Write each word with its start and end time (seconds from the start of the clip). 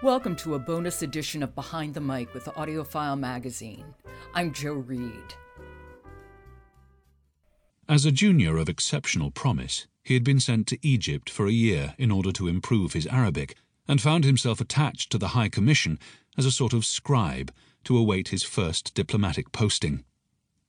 Welcome 0.00 0.36
to 0.36 0.54
a 0.54 0.60
bonus 0.60 1.02
edition 1.02 1.42
of 1.42 1.56
Behind 1.56 1.92
the 1.92 2.00
Mic 2.00 2.32
with 2.32 2.44
AudioFile 2.44 3.18
Magazine. 3.18 3.84
I'm 4.32 4.52
Jo 4.52 4.74
Reed. 4.74 5.34
As 7.88 8.06
a 8.06 8.12
junior 8.12 8.58
of 8.58 8.68
exceptional 8.68 9.32
promise, 9.32 9.88
he 10.04 10.14
had 10.14 10.22
been 10.22 10.38
sent 10.38 10.68
to 10.68 10.78
Egypt 10.82 11.28
for 11.28 11.48
a 11.48 11.50
year 11.52 11.96
in 11.98 12.12
order 12.12 12.30
to 12.30 12.46
improve 12.46 12.92
his 12.92 13.08
Arabic, 13.08 13.56
and 13.88 14.00
found 14.00 14.24
himself 14.24 14.60
attached 14.60 15.10
to 15.10 15.18
the 15.18 15.28
High 15.28 15.48
Commission 15.48 15.98
as 16.36 16.46
a 16.46 16.52
sort 16.52 16.72
of 16.72 16.84
scribe 16.84 17.52
to 17.82 17.98
await 17.98 18.28
his 18.28 18.44
first 18.44 18.94
diplomatic 18.94 19.50
posting. 19.50 20.04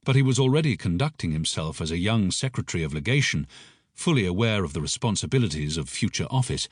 But 0.03 0.15
he 0.15 0.23
was 0.23 0.39
already 0.39 0.75
conducting 0.75 1.33
himself 1.33 1.81
as 1.81 1.91
a 1.91 1.99
young 1.99 2.31
Secretary 2.31 2.81
of 2.81 2.95
Legation, 2.95 3.45
fully 3.93 4.25
aware 4.25 4.63
of 4.63 4.73
the 4.73 4.81
responsibilities 4.81 5.77
of 5.77 5.87
future 5.87 6.27
office. 6.31 6.67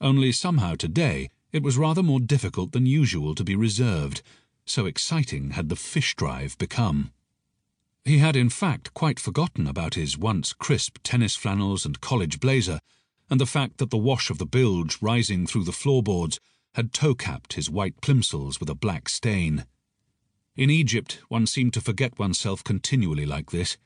Only 0.00 0.32
somehow 0.32 0.74
today 0.74 1.30
it 1.54 1.62
was 1.62 1.78
rather 1.78 2.02
more 2.02 2.18
difficult 2.18 2.72
than 2.72 2.84
usual 2.84 3.32
to 3.32 3.44
be 3.44 3.54
reserved, 3.54 4.22
so 4.66 4.86
exciting 4.86 5.52
had 5.52 5.68
the 5.68 5.76
fish 5.76 6.16
drive 6.16 6.58
become. 6.58 7.12
He 8.04 8.18
had 8.18 8.34
in 8.34 8.50
fact 8.50 8.92
quite 8.92 9.20
forgotten 9.20 9.68
about 9.68 9.94
his 9.94 10.18
once 10.18 10.52
crisp 10.52 10.98
tennis 11.04 11.36
flannels 11.36 11.86
and 11.86 12.00
college 12.00 12.40
blazer, 12.40 12.80
and 13.30 13.40
the 13.40 13.46
fact 13.46 13.78
that 13.78 13.90
the 13.90 13.96
wash 13.96 14.30
of 14.30 14.38
the 14.38 14.46
bilge 14.46 14.98
rising 15.00 15.46
through 15.46 15.62
the 15.62 15.70
floorboards 15.70 16.40
had 16.74 16.92
toe-capped 16.92 17.52
his 17.52 17.70
white 17.70 18.00
plimsolls 18.00 18.58
with 18.58 18.68
a 18.68 18.74
black 18.74 19.08
stain. 19.08 19.64
In 20.56 20.70
Egypt, 20.70 21.20
one 21.28 21.46
seemed 21.46 21.72
to 21.74 21.80
forget 21.80 22.18
oneself 22.18 22.64
continually 22.64 23.26
like 23.26 23.52
this. 23.52 23.76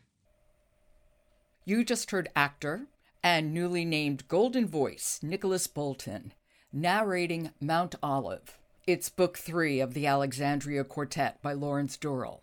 You 1.67 1.85
just 1.85 2.13
heard 2.13 2.31
actor 2.35 2.87
and 3.23 3.53
newly 3.53 3.85
named 3.85 4.27
Golden 4.27 4.67
Voice 4.67 5.21
Nicholas 5.23 5.67
Boulton 5.67 6.33
narrating 6.73 7.51
Mountolive. 7.63 8.57
It's 8.87 9.09
book 9.09 9.39
three 9.39 9.81
of 9.81 9.95
the 9.95 10.07
Alexandria 10.07 10.85
Quartet 10.85 11.41
by 11.41 11.55
Lawrence 11.55 11.97
Durrell. 11.97 12.43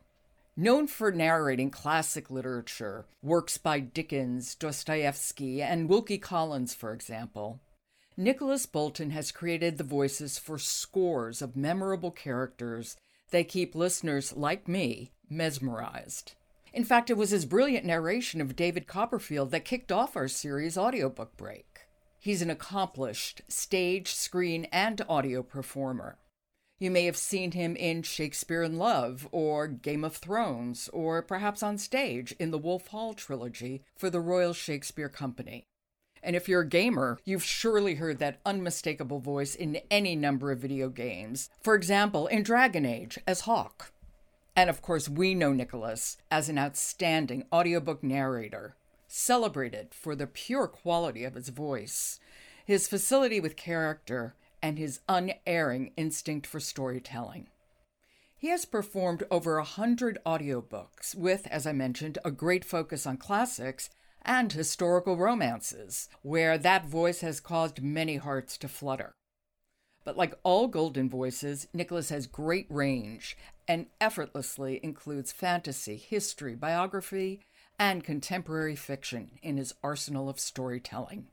Known 0.58 0.88
for 0.88 1.12
narrating 1.12 1.70
classic 1.70 2.32
literature, 2.32 3.06
works 3.22 3.58
by 3.58 3.80
Dickens, 3.80 4.56
Dostoevsky, 4.56 5.62
and 5.62 5.90
Wilkie 5.90 6.18
Collins, 6.18 6.74
for 6.74 6.94
example, 6.94 7.60
Nicholas 8.18 8.66
Boulton 8.66 9.12
has 9.12 9.32
created 9.32 9.78
the 9.78 9.84
voices 9.84 10.40
for 10.40 10.58
scores 10.58 11.42
of 11.42 11.58
memorable 11.58 12.12
characters 12.12 12.96
that 13.32 13.50
keep 13.50 13.76
listeners 13.76 14.34
like 14.34 14.68
me 14.68 15.12
mesmerized. 15.30 16.34
In 16.74 16.84
fact, 16.84 17.10
it 17.10 17.18
was 17.18 17.32
his 17.32 17.46
brilliant 17.46 17.86
narration 17.86 18.42
of 18.42 18.56
David 18.56 18.88
Copperfield 18.88 19.52
that 19.52 19.66
kicked 19.66 19.92
off 19.92 20.16
our 20.16 20.28
series 20.28 20.78
audiobook 20.78 21.36
break. 21.38 21.75
He's 22.26 22.42
an 22.42 22.50
accomplished 22.50 23.44
stage, 23.48 24.12
screen, 24.12 24.66
and 24.72 25.00
audio 25.08 25.44
performer. 25.44 26.18
You 26.80 26.90
may 26.90 27.06
have 27.06 27.16
seen 27.16 27.52
him 27.52 27.76
in 27.76 28.02
Shakespeare 28.02 28.64
in 28.64 28.80
Love 28.80 29.28
or 29.32 29.68
Game 29.68 30.04
of 30.04 30.16
Thrones, 30.16 30.90
or 30.92 31.22
perhaps 31.22 31.62
on 31.62 31.78
stage 31.78 32.32
in 32.40 32.50
the 32.50 32.58
Wolf 32.58 32.88
Hall 32.88 33.14
trilogy 33.14 33.84
for 33.96 34.10
the 34.10 34.22
Royal 34.22 34.54
Shakespeare 34.54 35.08
Company. 35.08 35.68
And 36.24 36.36
if 36.36 36.50
you're 36.50 36.62
a 36.62 36.68
gamer, 36.68 37.20
you've 37.26 37.44
surely 37.44 37.94
heard 37.94 38.18
that 38.18 38.40
unmistakable 38.44 39.20
voice 39.20 39.54
in 39.54 39.78
any 39.92 40.16
number 40.16 40.52
of 40.52 40.58
video 40.58 40.90
games. 40.90 41.52
For 41.62 41.76
example, 41.76 42.26
in 42.26 42.42
Dragon 42.42 42.88
Age 42.88 43.20
as 43.28 43.42
Hawke. 43.42 43.92
And 44.56 44.68
of 44.68 44.82
course, 44.82 45.08
we 45.08 45.36
know 45.36 45.54
Nicholas 45.54 46.18
as 46.32 46.50
an 46.50 46.58
outstanding 46.58 47.46
audiobook 47.54 48.02
narrator, 48.02 48.76
celebrated 49.08 49.94
for 49.94 50.16
the 50.16 50.28
pure 50.28 50.68
quality 50.68 51.24
of 51.24 51.36
his 51.36 51.50
voice, 51.50 52.20
his 52.66 52.88
facility 52.88 53.40
with 53.40 53.56
character, 53.56 54.36
and 54.62 54.78
his 54.78 55.00
unerring 55.08 55.92
instinct 55.96 56.48
for 56.48 56.60
storytelling. 56.60 57.48
He 58.38 58.48
has 58.50 58.66
performed 58.66 59.24
over 59.32 59.58
a 59.58 59.64
hundred 59.64 60.18
audiobooks 60.26 61.16
with, 61.16 61.48
as 61.48 61.66
I 61.66 61.72
mentioned, 61.72 62.18
a 62.26 62.32
great 62.32 62.66
focus 62.66 63.06
on 63.06 63.18
classics 63.18 63.90
and 64.24 64.52
historical 64.52 65.18
romances, 65.18 66.10
where 66.22 66.58
that 66.58 66.86
voice 66.86 67.22
has 67.22 67.40
caused 67.40 67.82
many 67.82 68.18
hearts 68.18 68.58
to 68.58 68.68
flutter. 68.68 69.14
But 70.04 70.18
like 70.18 70.36
all 70.44 70.68
golden 70.68 71.10
voices, 71.10 71.68
Nicholas 71.74 72.10
has 72.10 72.28
great 72.28 72.68
range 72.70 73.38
and 73.68 73.88
effortlessly 74.00 74.80
includes 74.84 75.32
fantasy, 75.32 75.98
history, 75.98 76.56
biography, 76.56 77.42
and 77.78 78.04
contemporary 78.04 78.76
fiction 78.76 79.32
in 79.42 79.58
his 79.58 79.74
arsenal 79.84 80.30
of 80.30 80.40
storytelling 80.40 81.28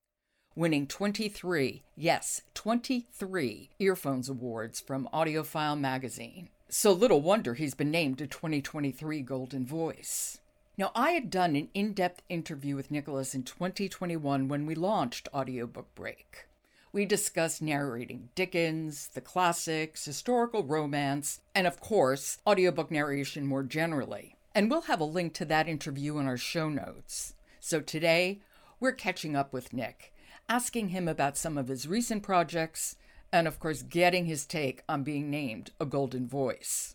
winning 0.54 0.86
23, 0.86 1.82
yes, 1.96 2.42
23 2.54 3.70
Earphones 3.78 4.28
Awards 4.28 4.80
from 4.80 5.08
AudioFile 5.12 5.78
magazine. 5.78 6.48
So 6.68 6.92
little 6.92 7.20
wonder 7.20 7.54
he's 7.54 7.74
been 7.74 7.90
named 7.90 8.20
a 8.20 8.26
2023 8.26 9.20
Golden 9.22 9.66
Voice. 9.66 10.38
Now, 10.78 10.90
I 10.94 11.10
had 11.10 11.30
done 11.30 11.54
an 11.54 11.68
in 11.74 11.92
depth 11.92 12.22
interview 12.28 12.76
with 12.76 12.90
Nicholas 12.90 13.34
in 13.34 13.42
2021 13.42 14.48
when 14.48 14.66
we 14.66 14.74
launched 14.74 15.28
Audiobook 15.34 15.94
Break. 15.94 16.46
We 16.92 17.04
discussed 17.06 17.62
narrating 17.62 18.30
Dickens, 18.34 19.08
the 19.08 19.20
classics, 19.20 20.04
historical 20.04 20.62
romance, 20.62 21.40
and 21.54 21.66
of 21.66 21.80
course, 21.80 22.38
audiobook 22.46 22.90
narration 22.90 23.46
more 23.46 23.62
generally. 23.62 24.36
And 24.54 24.70
we'll 24.70 24.82
have 24.82 25.00
a 25.00 25.04
link 25.04 25.34
to 25.34 25.44
that 25.46 25.68
interview 25.68 26.18
in 26.18 26.26
our 26.26 26.36
show 26.36 26.68
notes. 26.68 27.34
So 27.60 27.80
today, 27.80 28.40
we're 28.80 28.92
catching 28.92 29.36
up 29.36 29.52
with 29.52 29.72
Nick 29.72 30.12
asking 30.48 30.88
him 30.88 31.08
about 31.08 31.36
some 31.36 31.56
of 31.56 31.68
his 31.68 31.88
recent 31.88 32.22
projects, 32.22 32.96
and 33.32 33.48
of 33.48 33.58
course, 33.58 33.82
getting 33.82 34.26
his 34.26 34.44
take 34.44 34.82
on 34.88 35.02
being 35.02 35.30
named 35.30 35.70
a 35.80 35.86
Golden 35.86 36.28
Voice. 36.28 36.94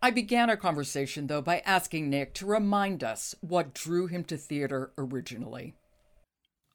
I 0.00 0.10
began 0.10 0.48
our 0.48 0.56
conversation, 0.56 1.26
though, 1.26 1.42
by 1.42 1.62
asking 1.64 2.10
Nick 2.10 2.34
to 2.34 2.46
remind 2.46 3.02
us 3.02 3.34
what 3.40 3.74
drew 3.74 4.06
him 4.06 4.24
to 4.24 4.36
theater 4.36 4.92
originally. 4.96 5.74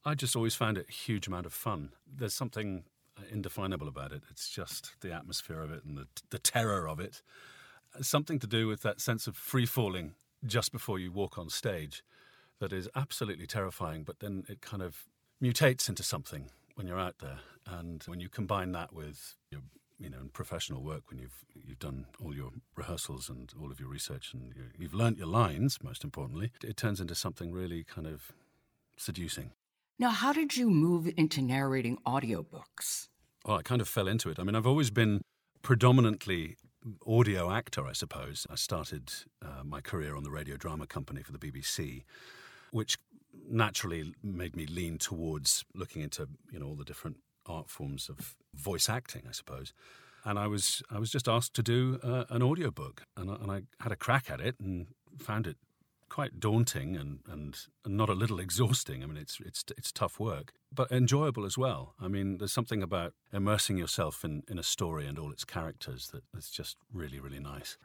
I 0.06 0.16
just 0.16 0.36
always 0.36 0.56
found 0.56 0.78
it 0.78 0.88
a 0.90 0.92
huge 0.92 1.28
amount 1.28 1.46
of 1.46 1.54
fun. 1.54 1.90
There's 2.06 2.34
something 2.34 2.84
indefinable 3.32 3.88
about 3.88 4.12
it. 4.12 4.24
It's 4.30 4.50
just 4.50 5.00
the 5.02 5.14
atmosphere 5.14 5.62
of 5.62 5.72
it 5.72 5.86
and 5.86 5.98
the, 5.98 6.08
the 6.30 6.40
terror 6.40 6.88
of 6.88 7.00
it. 7.00 7.22
Something 8.02 8.40
to 8.40 8.48
do 8.48 8.68
with 8.68 8.82
that 8.82 9.02
sense 9.02 9.28
of 9.28 9.36
free 9.36 9.66
falling 9.66 10.16
just 10.46 10.72
before 10.72 11.00
you 11.00 11.12
walk 11.12 11.38
on 11.38 11.50
stage 11.50 12.04
that 12.60 12.74
is 12.74 12.90
absolutely 12.96 13.48
terrifying, 13.48 14.04
but 14.04 14.20
then 14.20 14.46
it 14.48 14.62
kind 14.62 14.82
of 14.82 15.06
mutates 15.42 15.90
into 15.90 16.04
something 16.04 16.50
when 16.76 16.88
you're 16.88 17.00
out 17.00 17.20
there. 17.20 17.40
And 17.66 18.04
when 18.04 18.20
you 18.20 18.30
combine 18.30 18.72
that 18.74 18.94
with 18.94 19.36
your 19.52 19.62
you 20.00 20.10
know, 20.10 20.30
professional 20.34 20.82
work 20.84 21.10
when 21.10 21.20
you've 21.20 21.46
you've 21.66 21.80
done 21.80 22.06
all 22.24 22.36
your 22.36 22.52
rehearsals 22.76 23.30
and 23.30 23.54
all 23.62 23.72
of 23.72 23.80
your 23.80 23.90
research 23.90 24.34
and 24.34 24.54
you, 24.56 24.86
have 24.86 24.94
learnt 24.94 25.18
your 25.18 25.28
lines. 25.28 25.80
Most 25.82 26.04
importantly, 26.04 26.52
it 26.64 26.76
turns 26.76 27.00
into 27.00 27.16
something 27.16 27.52
really 27.54 27.84
kind 27.84 28.08
of 28.08 28.34
seducing. 28.98 29.52
Now, 29.98 30.10
how 30.10 30.34
did 30.34 30.58
you 30.58 30.70
move 30.70 31.10
into 31.16 31.42
narrating 31.42 31.98
audiobooks? 32.06 33.08
Well, 33.46 33.58
I 33.58 33.62
kind 33.62 33.82
of 33.82 33.88
fell 33.88 34.08
into 34.08 34.30
it. 34.30 34.40
I 34.40 34.44
mean, 34.44 34.56
I've 34.56 34.68
always 34.68 34.90
been 34.90 35.22
predominantly 35.62 36.58
audio 37.08 37.52
actor, 37.52 37.86
I 37.88 37.94
suppose. 37.94 38.48
I 38.50 38.56
started 38.56 39.12
uh, 39.42 39.64
my 39.64 39.82
career 39.82 40.16
on 40.16 40.24
the 40.24 40.32
radio 40.32 40.58
drama 40.58 40.88
company 40.88 41.24
for 41.24 41.32
the 41.32 41.38
BBC, 41.38 42.04
which 42.72 42.98
naturally 43.50 44.14
made 44.24 44.56
me 44.56 44.66
lean 44.66 44.98
towards 44.98 45.66
looking 45.74 46.02
into 46.02 46.28
you 46.52 46.60
know 46.60 46.68
all 46.68 46.76
the 46.76 46.86
different 46.86 47.18
art 47.46 47.70
forms 47.70 48.10
of 48.10 48.36
voice 48.54 48.90
acting, 48.90 49.24
I 49.28 49.32
suppose. 49.32 49.74
And 50.26 50.40
I 50.40 50.48
was 50.48 50.82
I 50.90 51.00
was 51.00 51.12
just 51.12 51.28
asked 51.28 51.54
to 51.56 51.64
do 51.64 52.00
uh, 52.04 52.26
an 52.30 52.42
audiobook, 52.42 53.04
and 53.18 53.30
I, 53.30 53.36
and 53.36 53.52
I 53.52 53.62
had 53.82 53.92
a 53.92 53.98
crack 53.98 54.30
at 54.30 54.40
it 54.40 54.56
and 54.60 54.88
found 55.20 55.48
it 55.48 55.58
quite 56.10 56.40
daunting 56.40 56.96
and, 56.96 57.20
and, 57.30 57.58
and 57.86 57.98
not 57.98 58.10
a 58.10 58.14
little 58.14 58.40
exhausting. 58.40 59.04
I 59.04 59.06
mean, 59.06 59.18
it's 59.18 59.40
it's 59.46 59.64
it's 59.78 59.92
tough 59.92 60.20
work, 60.20 60.54
but 60.74 60.92
enjoyable 60.92 61.46
as 61.46 61.58
well. 61.58 61.96
I 62.00 62.08
mean, 62.08 62.38
there's 62.38 62.54
something 62.54 62.84
about 62.84 63.14
immersing 63.32 63.78
yourself 63.78 64.24
in, 64.24 64.44
in 64.48 64.60
a 64.60 64.64
story 64.64 65.08
and 65.08 65.18
all 65.18 65.32
its 65.32 65.46
characters 65.46 66.10
that 66.10 66.24
is 66.38 66.50
just 66.50 66.78
really 66.94 67.20
really 67.20 67.40
nice. 67.40 67.78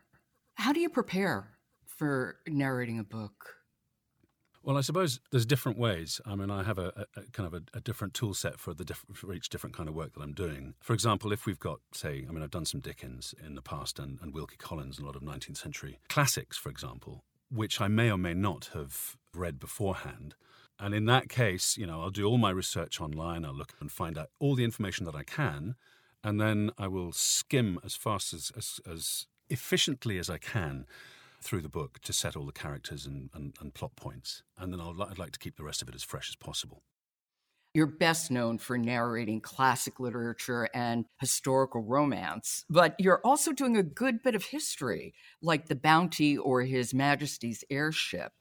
How 0.55 0.73
do 0.73 0.81
you 0.81 0.89
prepare 0.89 1.59
for 1.87 2.37
narrating 2.47 2.99
a 2.99 3.05
book? 3.05 3.59
Well, 4.63 4.77
I 4.77 4.81
suppose 4.83 5.21
there's 5.31 5.47
different 5.47 5.79
ways. 5.79 6.21
I 6.27 6.35
mean, 6.35 6.51
I 6.51 6.63
have 6.63 6.79
a, 6.79 7.07
a, 7.17 7.21
a 7.21 7.23
kind 7.33 7.47
of 7.47 7.55
a, 7.55 7.63
a, 7.79 7.81
different 7.81 8.13
tool 8.13 8.35
set 8.35 8.59
for 8.59 8.75
the 8.75 8.85
diff- 8.85 9.07
for 9.15 9.33
each 9.33 9.49
different 9.49 9.75
kind 9.75 9.89
of 9.89 9.95
work 9.95 10.15
that 10.15 10.21
I'm 10.21 10.35
doing. 10.35 10.75
For 10.81 10.93
example, 10.93 11.33
if 11.33 11.47
we've 11.47 11.59
got, 11.59 11.81
say, 11.93 12.27
I 12.29 12.33
mean, 12.33 12.43
I've 12.43 12.51
done 12.51 12.67
some 12.67 12.81
Dickens 12.81 13.35
in 13.45 13.55
the 13.55 13.63
past 13.63 13.99
and, 13.99 14.19
and 14.21 14.35
Wilkie 14.35 14.57
Collins, 14.59 14.99
and 14.99 15.05
a 15.05 15.07
lot 15.07 15.17
of 15.17 15.23
19th 15.23 15.57
century 15.57 16.01
classics, 16.09 16.59
for 16.59 16.69
example, 16.69 17.25
which 17.51 17.81
I 17.81 17.89
may 17.89 18.11
or 18.11 18.19
may 18.19 18.35
not 18.35 18.71
have 18.75 19.17
read 19.35 19.59
beforehand. 19.59 20.35
And 20.79 20.95
in 20.95 21.07
that 21.07 21.29
case, 21.29 21.77
you 21.77 21.87
know, 21.87 22.03
I'll 22.03 22.11
do 22.11 22.25
all 22.25 22.39
my 22.39 22.51
research 22.51 23.01
online. 23.01 23.45
I'll 23.45 23.55
look 23.55 23.75
and 23.81 23.91
find 23.91 24.17
out 24.17 24.31
all 24.39 24.55
the 24.55 24.65
information 24.65 25.07
that 25.07 25.15
I 25.15 25.25
can, 25.25 25.75
and 26.23 26.41
then 26.41 26.71
I 26.79 26.87
will 26.89 27.13
skim 27.13 27.81
as 27.85 27.97
fast 27.97 28.33
as, 28.33 28.53
as, 28.57 28.81
as 28.91 29.27
efficiently 29.51 30.19
as 30.19 30.31
I 30.31 30.39
can 30.39 30.87
through 31.41 31.63
the 31.63 31.69
book 31.69 32.01
to 32.01 32.13
set 32.13 32.37
all 32.37 32.47
the 32.47 32.53
characters 32.53 33.07
and, 33.07 33.31
and, 33.35 33.55
and 33.61 33.75
plot 33.75 33.97
points. 33.97 34.43
And 34.57 34.73
then 34.73 34.81
i 34.81 34.89
would 34.89 35.19
like 35.19 35.33
to 35.33 35.39
keep 35.39 35.57
the 35.57 35.65
rest 35.65 35.83
of 35.83 35.89
it 35.89 35.95
as 35.95 36.03
fresh 36.03 36.29
as 36.29 36.37
possible. 36.37 36.83
You're 37.79 37.87
best 37.87 38.33
known 38.33 38.59
for 38.59 38.77
narrating 38.77 39.41
classic 39.41 40.01
literature 40.01 40.69
and 40.75 41.05
historical 41.21 41.81
romance, 41.81 42.65
but 42.69 42.97
you're 42.99 43.21
also 43.23 43.53
doing 43.53 43.77
a 43.77 43.85
good 43.85 44.21
bit 44.21 44.35
of 44.35 44.47
history, 44.47 45.15
like 45.41 45.67
The 45.67 45.77
Bounty 45.77 46.37
or 46.37 46.63
His 46.63 46.93
Majesty's 46.93 47.63
Airship. 47.71 48.33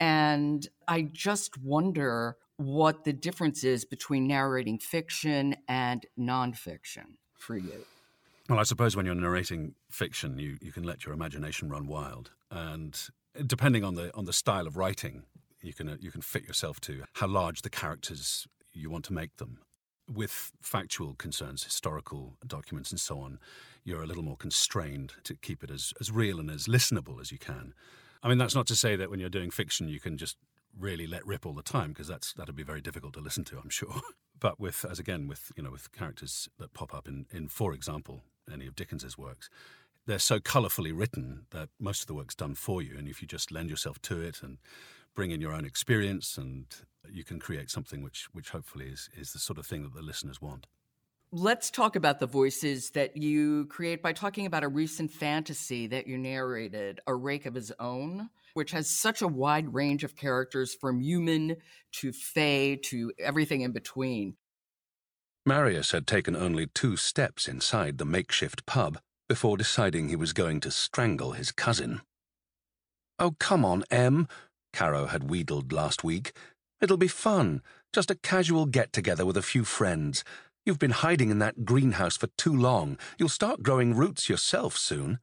And 0.00 0.66
I 0.88 1.02
just 1.02 1.58
wonder 1.58 2.38
what 2.56 3.04
the 3.04 3.12
difference 3.12 3.64
is 3.64 3.84
between 3.84 4.26
narrating 4.26 4.78
fiction 4.78 5.56
and 5.68 6.06
nonfiction 6.18 7.18
for 7.34 7.58
you. 7.58 7.84
Well, 8.48 8.60
I 8.60 8.62
suppose 8.62 8.96
when 8.96 9.04
you're 9.04 9.14
narrating 9.14 9.74
fiction, 9.90 10.38
you, 10.38 10.56
you 10.62 10.72
can 10.72 10.84
let 10.84 11.04
your 11.04 11.12
imagination 11.12 11.68
run 11.68 11.86
wild. 11.86 12.30
And 12.50 12.98
depending 13.46 13.84
on 13.84 13.94
the 13.94 14.10
on 14.16 14.24
the 14.24 14.32
style 14.32 14.66
of 14.66 14.78
writing, 14.78 15.24
you 15.60 15.74
can 15.74 15.86
uh, 15.86 15.96
you 16.00 16.10
can 16.10 16.22
fit 16.22 16.44
yourself 16.44 16.80
to 16.80 17.02
how 17.16 17.26
large 17.26 17.60
the 17.60 17.68
characters 17.68 18.48
you 18.72 18.90
want 18.90 19.04
to 19.06 19.12
make 19.12 19.36
them. 19.36 19.58
With 20.12 20.52
factual 20.60 21.14
concerns, 21.14 21.62
historical 21.62 22.36
documents, 22.44 22.90
and 22.90 22.98
so 22.98 23.20
on, 23.20 23.38
you're 23.84 24.02
a 24.02 24.06
little 24.06 24.24
more 24.24 24.36
constrained 24.36 25.14
to 25.24 25.34
keep 25.36 25.62
it 25.62 25.70
as, 25.70 25.92
as 26.00 26.10
real 26.10 26.40
and 26.40 26.50
as 26.50 26.66
listenable 26.66 27.20
as 27.20 27.30
you 27.30 27.38
can. 27.38 27.74
I 28.22 28.28
mean, 28.28 28.38
that's 28.38 28.54
not 28.54 28.66
to 28.68 28.76
say 28.76 28.96
that 28.96 29.08
when 29.10 29.20
you're 29.20 29.28
doing 29.28 29.50
fiction, 29.50 29.88
you 29.88 30.00
can 30.00 30.18
just 30.18 30.36
really 30.78 31.06
let 31.06 31.26
rip 31.26 31.46
all 31.46 31.52
the 31.52 31.62
time, 31.62 31.90
because 31.90 32.08
that's 32.08 32.32
that'd 32.32 32.56
be 32.56 32.62
very 32.62 32.80
difficult 32.80 33.14
to 33.14 33.20
listen 33.20 33.44
to, 33.44 33.58
I'm 33.58 33.70
sure. 33.70 34.00
but 34.40 34.58
with, 34.58 34.84
as 34.88 34.98
again, 34.98 35.28
with 35.28 35.52
you 35.56 35.62
know, 35.62 35.70
with 35.70 35.92
characters 35.92 36.48
that 36.58 36.74
pop 36.74 36.92
up 36.94 37.06
in, 37.08 37.26
in 37.30 37.48
for 37.48 37.72
example, 37.72 38.22
any 38.52 38.66
of 38.66 38.74
Dickens's 38.74 39.16
works, 39.16 39.48
they're 40.06 40.18
so 40.18 40.40
colourfully 40.40 40.92
written 40.92 41.46
that 41.50 41.68
most 41.78 42.00
of 42.02 42.06
the 42.06 42.14
work's 42.14 42.34
done 42.34 42.54
for 42.54 42.82
you, 42.82 42.96
and 42.98 43.08
if 43.08 43.22
you 43.22 43.28
just 43.28 43.52
lend 43.52 43.70
yourself 43.70 44.00
to 44.02 44.20
it 44.20 44.42
and 44.42 44.58
bring 45.14 45.30
in 45.30 45.40
your 45.40 45.52
own 45.52 45.64
experience 45.64 46.36
and 46.38 46.66
you 47.10 47.24
can 47.24 47.38
create 47.38 47.70
something 47.70 48.02
which, 48.02 48.28
which 48.32 48.50
hopefully 48.50 48.86
is, 48.86 49.08
is 49.16 49.32
the 49.32 49.38
sort 49.38 49.58
of 49.58 49.66
thing 49.66 49.82
that 49.82 49.94
the 49.94 50.02
listeners 50.02 50.40
want. 50.40 50.66
Let's 51.32 51.70
talk 51.70 51.94
about 51.94 52.18
the 52.18 52.26
voices 52.26 52.90
that 52.90 53.16
you 53.16 53.66
create 53.66 54.02
by 54.02 54.12
talking 54.12 54.46
about 54.46 54.64
a 54.64 54.68
recent 54.68 55.12
fantasy 55.12 55.86
that 55.86 56.08
you 56.08 56.18
narrated, 56.18 57.00
A 57.06 57.14
Rake 57.14 57.46
of 57.46 57.54
His 57.54 57.72
Own, 57.78 58.30
which 58.54 58.72
has 58.72 58.90
such 58.90 59.22
a 59.22 59.28
wide 59.28 59.72
range 59.72 60.02
of 60.02 60.16
characters 60.16 60.74
from 60.74 61.00
human 61.00 61.56
to 62.00 62.12
fae 62.12 62.80
to 62.86 63.12
everything 63.18 63.60
in 63.60 63.70
between. 63.70 64.34
Marius 65.46 65.92
had 65.92 66.06
taken 66.06 66.34
only 66.34 66.66
two 66.66 66.96
steps 66.96 67.46
inside 67.46 67.98
the 67.98 68.04
makeshift 68.04 68.66
pub 68.66 68.98
before 69.28 69.56
deciding 69.56 70.08
he 70.08 70.16
was 70.16 70.32
going 70.32 70.58
to 70.60 70.70
strangle 70.72 71.32
his 71.32 71.52
cousin. 71.52 72.00
Oh, 73.20 73.36
come 73.38 73.64
on, 73.64 73.84
Em, 73.90 74.26
Caro 74.72 75.06
had 75.06 75.30
wheedled 75.30 75.72
last 75.72 76.04
week. 76.04 76.32
It'll 76.80 76.96
be 76.96 77.08
fun. 77.08 77.62
Just 77.92 78.10
a 78.10 78.14
casual 78.14 78.66
get 78.66 78.92
together 78.92 79.26
with 79.26 79.36
a 79.36 79.42
few 79.42 79.64
friends. 79.64 80.24
You've 80.64 80.78
been 80.78 80.90
hiding 80.90 81.30
in 81.30 81.38
that 81.40 81.64
greenhouse 81.64 82.16
for 82.16 82.28
too 82.38 82.54
long. 82.54 82.98
You'll 83.18 83.28
start 83.28 83.62
growing 83.62 83.94
roots 83.94 84.28
yourself 84.28 84.76
soon. 84.76 85.18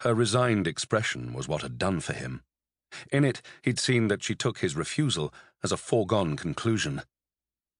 Her 0.00 0.14
resigned 0.14 0.66
expression 0.66 1.32
was 1.32 1.48
what 1.48 1.62
had 1.62 1.78
done 1.78 2.00
for 2.00 2.12
him. 2.12 2.42
In 3.12 3.24
it, 3.24 3.42
he'd 3.62 3.78
seen 3.78 4.08
that 4.08 4.22
she 4.22 4.34
took 4.34 4.58
his 4.58 4.76
refusal 4.76 5.32
as 5.62 5.72
a 5.72 5.76
foregone 5.76 6.36
conclusion. 6.36 7.02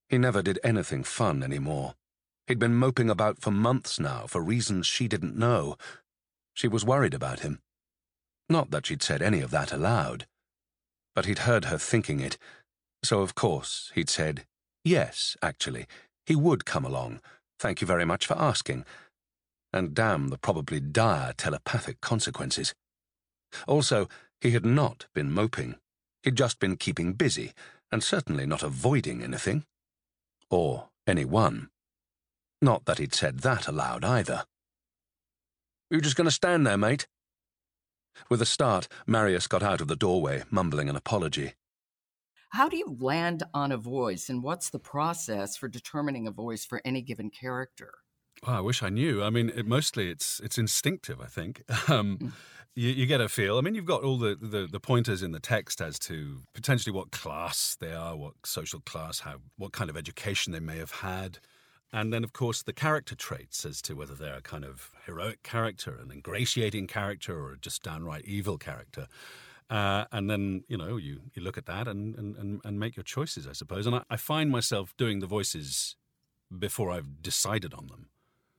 He 0.08 0.18
never 0.18 0.42
did 0.42 0.58
anything 0.62 1.04
fun 1.04 1.42
anymore. 1.42 1.94
He'd 2.46 2.58
been 2.58 2.74
moping 2.74 3.10
about 3.10 3.40
for 3.40 3.50
months 3.50 3.98
now 4.00 4.26
for 4.26 4.40
reasons 4.40 4.86
she 4.86 5.08
didn't 5.08 5.36
know. 5.36 5.76
She 6.54 6.68
was 6.68 6.84
worried 6.84 7.14
about 7.14 7.40
him. 7.40 7.60
Not 8.48 8.70
that 8.70 8.86
she'd 8.86 9.02
said 9.02 9.22
any 9.22 9.40
of 9.40 9.50
that 9.50 9.72
aloud. 9.72 10.26
But 11.14 11.26
he'd 11.26 11.40
heard 11.40 11.66
her 11.66 11.78
thinking 11.78 12.20
it, 12.20 12.38
so 13.02 13.20
of 13.20 13.34
course 13.34 13.92
he'd 13.94 14.08
said, 14.08 14.46
yes, 14.84 15.36
actually, 15.42 15.86
he 16.24 16.34
would 16.34 16.64
come 16.64 16.84
along. 16.84 17.20
Thank 17.58 17.80
you 17.80 17.86
very 17.86 18.04
much 18.04 18.26
for 18.26 18.38
asking. 18.38 18.84
And 19.72 19.94
damn 19.94 20.28
the 20.28 20.38
probably 20.38 20.80
dire 20.80 21.32
telepathic 21.36 22.00
consequences. 22.00 22.74
Also, 23.66 24.08
he 24.40 24.52
had 24.52 24.64
not 24.64 25.06
been 25.14 25.30
moping. 25.30 25.76
He'd 26.22 26.36
just 26.36 26.58
been 26.58 26.76
keeping 26.76 27.12
busy, 27.12 27.52
and 27.90 28.02
certainly 28.02 28.46
not 28.46 28.62
avoiding 28.62 29.22
anything. 29.22 29.64
Or 30.50 30.88
anyone. 31.06 31.70
Not 32.62 32.84
that 32.86 32.98
he'd 32.98 33.14
said 33.14 33.40
that 33.40 33.68
aloud 33.68 34.04
either. 34.04 34.44
You 35.90 36.00
just 36.00 36.16
going 36.16 36.26
to 36.26 36.30
stand 36.30 36.66
there, 36.66 36.78
mate? 36.78 37.06
With 38.28 38.42
a 38.42 38.46
start, 38.46 38.88
Marius 39.06 39.46
got 39.46 39.62
out 39.62 39.80
of 39.80 39.88
the 39.88 39.96
doorway, 39.96 40.42
mumbling 40.50 40.88
an 40.88 40.96
apology. 40.96 41.54
How 42.50 42.68
do 42.68 42.76
you 42.76 42.96
land 42.98 43.42
on 43.52 43.72
a 43.72 43.76
voice, 43.76 44.28
and 44.28 44.42
what's 44.42 44.70
the 44.70 44.78
process 44.78 45.56
for 45.56 45.68
determining 45.68 46.26
a 46.26 46.30
voice 46.30 46.64
for 46.64 46.80
any 46.84 47.02
given 47.02 47.30
character? 47.30 47.92
Oh, 48.46 48.52
I 48.54 48.60
wish 48.60 48.82
I 48.82 48.88
knew. 48.88 49.22
I 49.22 49.30
mean, 49.30 49.50
it, 49.54 49.66
mostly 49.66 50.10
it's 50.10 50.40
it's 50.40 50.58
instinctive. 50.58 51.20
I 51.20 51.26
think 51.26 51.62
um, 51.88 52.18
mm. 52.18 52.32
you, 52.74 52.90
you, 52.90 53.06
get 53.06 53.20
a 53.20 53.28
feel. 53.28 53.58
I 53.58 53.60
mean, 53.60 53.74
you've 53.74 53.84
got 53.84 54.04
all 54.04 54.16
the, 54.16 54.36
the, 54.40 54.68
the 54.70 54.80
pointers 54.80 55.22
in 55.22 55.32
the 55.32 55.40
text 55.40 55.80
as 55.80 55.98
to 56.00 56.42
potentially 56.54 56.94
what 56.94 57.10
class 57.10 57.76
they 57.78 57.92
are, 57.92 58.16
what 58.16 58.34
social 58.44 58.80
class, 58.80 59.20
how 59.20 59.36
what 59.56 59.72
kind 59.72 59.90
of 59.90 59.96
education 59.96 60.52
they 60.52 60.60
may 60.60 60.78
have 60.78 60.92
had. 60.92 61.38
And 61.92 62.12
then, 62.12 62.22
of 62.22 62.32
course, 62.32 62.62
the 62.62 62.72
character 62.72 63.14
traits 63.14 63.64
as 63.64 63.80
to 63.82 63.94
whether 63.94 64.14
they're 64.14 64.36
a 64.36 64.42
kind 64.42 64.64
of 64.64 64.90
heroic 65.06 65.42
character, 65.42 65.98
an 66.02 66.10
ingratiating 66.12 66.86
character, 66.86 67.42
or 67.42 67.56
just 67.56 67.82
downright 67.82 68.26
evil 68.26 68.58
character. 68.58 69.06
Uh, 69.70 70.04
and 70.12 70.28
then, 70.30 70.64
you 70.68 70.76
know, 70.76 70.96
you, 70.96 71.20
you 71.34 71.42
look 71.42 71.58
at 71.58 71.66
that 71.66 71.88
and, 71.88 72.14
and, 72.16 72.60
and 72.62 72.80
make 72.80 72.96
your 72.96 73.04
choices, 73.04 73.46
I 73.46 73.52
suppose. 73.52 73.86
And 73.86 73.96
I, 73.96 74.02
I 74.10 74.16
find 74.16 74.50
myself 74.50 74.94
doing 74.96 75.20
the 75.20 75.26
voices 75.26 75.96
before 76.56 76.90
I've 76.90 77.22
decided 77.22 77.74
on 77.74 77.86
them. 77.86 78.08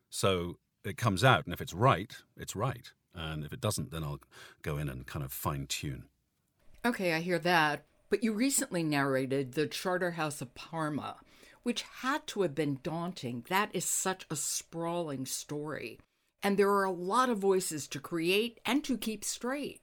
So 0.09 0.57
it 0.83 0.97
comes 0.97 1.23
out, 1.23 1.45
and 1.45 1.53
if 1.53 1.61
it's 1.61 1.73
right, 1.73 2.15
it's 2.37 2.55
right. 2.55 2.91
And 3.13 3.43
if 3.43 3.53
it 3.53 3.61
doesn't, 3.61 3.91
then 3.91 4.03
I'll 4.03 4.19
go 4.61 4.77
in 4.77 4.89
and 4.89 5.05
kind 5.05 5.23
of 5.23 5.31
fine 5.31 5.67
tune. 5.67 6.05
Okay, 6.85 7.13
I 7.13 7.19
hear 7.19 7.39
that. 7.39 7.85
But 8.09 8.23
you 8.23 8.33
recently 8.33 8.81
narrated 8.81 9.53
The 9.53 9.67
Charterhouse 9.67 10.41
of 10.41 10.55
Parma 10.55 11.17
which 11.63 11.83
had 12.01 12.25
to 12.27 12.41
have 12.41 12.55
been 12.55 12.79
daunting. 12.83 13.45
That 13.49 13.69
is 13.73 13.85
such 13.85 14.25
a 14.29 14.35
sprawling 14.35 15.25
story. 15.25 15.99
And 16.41 16.57
there 16.57 16.69
are 16.69 16.85
a 16.85 16.91
lot 16.91 17.29
of 17.29 17.37
voices 17.37 17.87
to 17.89 17.99
create 17.99 18.59
and 18.65 18.83
to 18.85 18.97
keep 18.97 19.23
straight. 19.23 19.81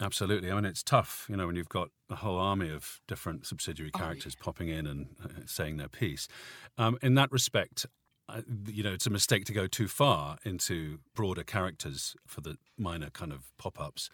Absolutely. 0.00 0.50
I 0.50 0.54
mean, 0.54 0.66
it's 0.66 0.82
tough, 0.82 1.26
you 1.28 1.36
know, 1.36 1.46
when 1.46 1.56
you've 1.56 1.70
got 1.70 1.88
a 2.10 2.16
whole 2.16 2.36
army 2.36 2.70
of 2.70 3.00
different 3.08 3.46
subsidiary 3.46 3.90
oh, 3.94 3.98
characters 3.98 4.34
oh, 4.36 4.40
yeah. 4.40 4.44
popping 4.44 4.68
in 4.68 4.86
and 4.86 5.06
uh, 5.24 5.28
saying 5.46 5.78
their 5.78 5.88
piece. 5.88 6.28
Um, 6.76 6.98
in 7.00 7.14
that 7.14 7.32
respect, 7.32 7.86
uh, 8.28 8.42
you 8.66 8.82
know, 8.82 8.92
it's 8.92 9.06
a 9.06 9.10
mistake 9.10 9.46
to 9.46 9.52
go 9.52 9.66
too 9.66 9.88
far 9.88 10.36
into 10.44 10.98
broader 11.14 11.42
characters 11.42 12.14
for 12.26 12.42
the 12.42 12.58
minor 12.76 13.08
kind 13.10 13.32
of 13.32 13.44
pop 13.56 13.80
ups. 13.80 14.10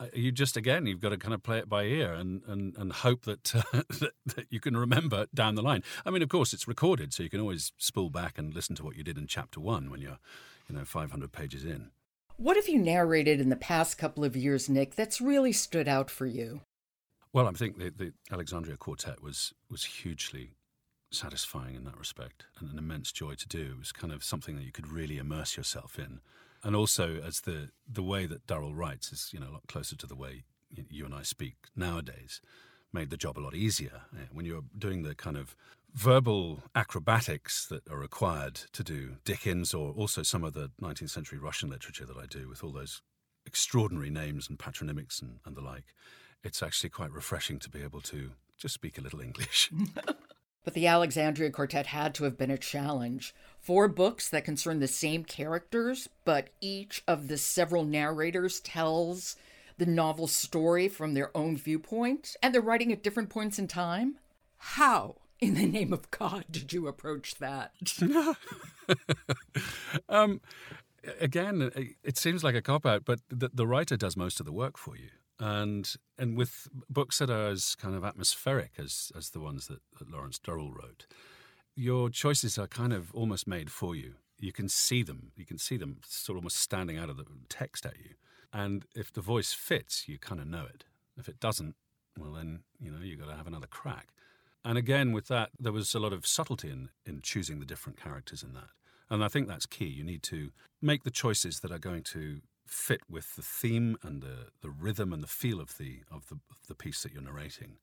Uh, 0.00 0.06
you 0.14 0.32
just 0.32 0.56
again 0.56 0.86
you've 0.86 1.00
got 1.00 1.10
to 1.10 1.18
kind 1.18 1.34
of 1.34 1.42
play 1.42 1.58
it 1.58 1.68
by 1.68 1.84
ear 1.84 2.14
and 2.14 2.42
and, 2.46 2.74
and 2.78 2.92
hope 2.92 3.24
that, 3.26 3.54
uh, 3.54 3.62
that, 4.00 4.12
that 4.24 4.46
you 4.50 4.58
can 4.58 4.76
remember 4.76 5.26
down 5.34 5.54
the 5.54 5.62
line. 5.62 5.82
I 6.06 6.10
mean, 6.10 6.22
of 6.22 6.28
course, 6.28 6.52
it's 6.52 6.66
recorded, 6.66 7.12
so 7.12 7.22
you 7.22 7.30
can 7.30 7.40
always 7.40 7.72
spool 7.76 8.08
back 8.08 8.38
and 8.38 8.54
listen 8.54 8.74
to 8.76 8.84
what 8.84 8.96
you 8.96 9.04
did 9.04 9.18
in 9.18 9.26
chapter 9.26 9.60
one 9.60 9.90
when 9.90 10.00
you're, 10.00 10.18
you 10.68 10.74
know, 10.74 10.84
500 10.84 11.32
pages 11.32 11.64
in. 11.64 11.90
What 12.36 12.56
have 12.56 12.68
you 12.68 12.78
narrated 12.78 13.40
in 13.40 13.50
the 13.50 13.56
past 13.56 13.98
couple 13.98 14.24
of 14.24 14.34
years, 14.34 14.68
Nick? 14.70 14.94
That's 14.94 15.20
really 15.20 15.52
stood 15.52 15.88
out 15.88 16.10
for 16.10 16.24
you. 16.24 16.62
Well, 17.32 17.46
I 17.46 17.52
think 17.52 17.78
the, 17.78 17.90
the 17.90 18.12
Alexandria 18.32 18.78
Quartet 18.78 19.22
was 19.22 19.52
was 19.70 19.84
hugely 19.84 20.52
satisfying 21.12 21.74
in 21.74 21.84
that 21.84 21.98
respect 21.98 22.46
and 22.58 22.70
an 22.70 22.78
immense 22.78 23.12
joy 23.12 23.34
to 23.34 23.48
do. 23.48 23.72
It 23.72 23.78
was 23.78 23.92
kind 23.92 24.12
of 24.12 24.24
something 24.24 24.56
that 24.56 24.64
you 24.64 24.72
could 24.72 24.90
really 24.90 25.18
immerse 25.18 25.56
yourself 25.56 25.98
in 25.98 26.20
and 26.62 26.76
also 26.76 27.20
as 27.20 27.40
the 27.40 27.70
the 27.90 28.02
way 28.02 28.26
that 28.26 28.46
Durrell 28.46 28.74
writes 28.74 29.12
is 29.12 29.30
you 29.32 29.40
know 29.40 29.50
a 29.50 29.54
lot 29.54 29.66
closer 29.66 29.96
to 29.96 30.06
the 30.06 30.16
way 30.16 30.44
you 30.88 31.04
and 31.04 31.14
I 31.14 31.22
speak 31.22 31.56
nowadays, 31.76 32.40
made 32.92 33.10
the 33.10 33.16
job 33.16 33.38
a 33.38 33.40
lot 33.40 33.54
easier. 33.54 34.02
When 34.32 34.46
you're 34.46 34.64
doing 34.76 35.02
the 35.02 35.14
kind 35.14 35.36
of 35.36 35.56
verbal 35.92 36.62
acrobatics 36.74 37.66
that 37.66 37.88
are 37.90 37.98
required 37.98 38.54
to 38.72 38.84
do 38.84 39.16
Dickens 39.24 39.74
or 39.74 39.92
also 39.92 40.22
some 40.22 40.44
of 40.44 40.54
the 40.54 40.70
19th 40.80 41.10
century 41.10 41.38
Russian 41.38 41.68
literature 41.68 42.06
that 42.06 42.16
I 42.16 42.26
do 42.26 42.48
with 42.48 42.62
all 42.62 42.72
those 42.72 43.02
extraordinary 43.46 44.10
names 44.10 44.48
and 44.48 44.58
patronymics 44.58 45.20
and, 45.20 45.40
and 45.44 45.56
the 45.56 45.60
like, 45.60 45.94
it's 46.44 46.62
actually 46.62 46.90
quite 46.90 47.10
refreshing 47.10 47.58
to 47.58 47.68
be 47.68 47.82
able 47.82 48.00
to 48.02 48.32
just 48.56 48.74
speak 48.74 48.98
a 48.98 49.00
little 49.00 49.20
English. 49.20 49.70
But 50.64 50.74
the 50.74 50.86
Alexandria 50.86 51.50
Quartet 51.50 51.86
had 51.86 52.14
to 52.16 52.24
have 52.24 52.36
been 52.36 52.50
a 52.50 52.58
challenge. 52.58 53.34
Four 53.60 53.88
books 53.88 54.28
that 54.28 54.44
concern 54.44 54.80
the 54.80 54.88
same 54.88 55.24
characters, 55.24 56.08
but 56.24 56.48
each 56.60 57.02
of 57.06 57.28
the 57.28 57.38
several 57.38 57.84
narrators 57.84 58.60
tells 58.60 59.36
the 59.78 59.86
novel 59.86 60.26
story 60.26 60.88
from 60.88 61.14
their 61.14 61.34
own 61.36 61.56
viewpoint, 61.56 62.36
and 62.42 62.54
they're 62.54 62.60
writing 62.60 62.92
at 62.92 63.02
different 63.02 63.30
points 63.30 63.58
in 63.58 63.66
time. 63.66 64.16
How, 64.58 65.16
in 65.40 65.54
the 65.54 65.66
name 65.66 65.92
of 65.92 66.10
God, 66.10 66.44
did 66.50 66.72
you 66.72 66.86
approach 66.86 67.36
that? 67.36 67.72
um, 70.08 70.42
again, 71.18 71.94
it 72.04 72.18
seems 72.18 72.44
like 72.44 72.54
a 72.54 72.62
cop 72.62 72.84
out, 72.84 73.06
but 73.06 73.20
the, 73.30 73.50
the 73.52 73.66
writer 73.66 73.96
does 73.96 74.16
most 74.16 74.40
of 74.40 74.46
the 74.46 74.52
work 74.52 74.76
for 74.76 74.96
you. 74.96 75.08
And 75.40 75.92
and 76.18 76.36
with 76.36 76.68
books 76.90 77.18
that 77.18 77.30
are 77.30 77.48
as 77.48 77.74
kind 77.74 77.94
of 77.94 78.04
atmospheric 78.04 78.72
as 78.78 79.10
as 79.16 79.30
the 79.30 79.40
ones 79.40 79.66
that, 79.68 79.80
that 79.98 80.10
Lawrence 80.10 80.38
Durrell 80.38 80.70
wrote, 80.70 81.06
your 81.74 82.10
choices 82.10 82.58
are 82.58 82.66
kind 82.66 82.92
of 82.92 83.12
almost 83.14 83.46
made 83.46 83.70
for 83.70 83.96
you. 83.96 84.14
You 84.38 84.52
can 84.52 84.68
see 84.68 85.02
them. 85.02 85.32
You 85.36 85.46
can 85.46 85.58
see 85.58 85.78
them 85.78 85.98
sort 86.06 86.36
of 86.36 86.40
almost 86.42 86.58
standing 86.58 86.98
out 86.98 87.08
of 87.08 87.16
the 87.16 87.24
text 87.48 87.86
at 87.86 87.98
you. 87.98 88.14
And 88.52 88.84
if 88.94 89.12
the 89.12 89.22
voice 89.22 89.52
fits, 89.54 90.08
you 90.08 90.18
kind 90.18 90.40
of 90.40 90.46
know 90.46 90.66
it. 90.66 90.84
If 91.16 91.28
it 91.28 91.40
doesn't, 91.40 91.74
well, 92.18 92.32
then 92.32 92.60
you 92.78 92.90
know 92.90 93.00
you 93.00 93.16
got 93.16 93.28
to 93.28 93.36
have 93.36 93.46
another 93.46 93.66
crack. 93.66 94.08
And 94.62 94.76
again, 94.76 95.12
with 95.12 95.28
that, 95.28 95.50
there 95.58 95.72
was 95.72 95.94
a 95.94 96.00
lot 96.00 96.12
of 96.12 96.26
subtlety 96.26 96.68
in, 96.68 96.90
in 97.06 97.22
choosing 97.22 97.60
the 97.60 97.66
different 97.66 97.98
characters 97.98 98.42
in 98.42 98.52
that. 98.52 98.68
And 99.08 99.24
I 99.24 99.28
think 99.28 99.48
that's 99.48 99.66
key. 99.66 99.86
You 99.86 100.04
need 100.04 100.22
to 100.24 100.50
make 100.82 101.02
the 101.02 101.10
choices 101.10 101.60
that 101.60 101.72
are 101.72 101.78
going 101.78 102.02
to 102.04 102.40
fit 102.70 103.02
with 103.08 103.36
the 103.36 103.42
theme 103.42 103.96
and 104.02 104.22
the, 104.22 104.48
the 104.62 104.70
rhythm 104.70 105.12
and 105.12 105.22
the 105.22 105.28
feel 105.28 105.60
of 105.60 105.76
the 105.76 106.00
of 106.10 106.28
the, 106.28 106.36
of 106.50 106.66
the 106.68 106.74
piece 106.74 107.02
that 107.02 107.12
you're 107.12 107.22
narrating. 107.22 107.76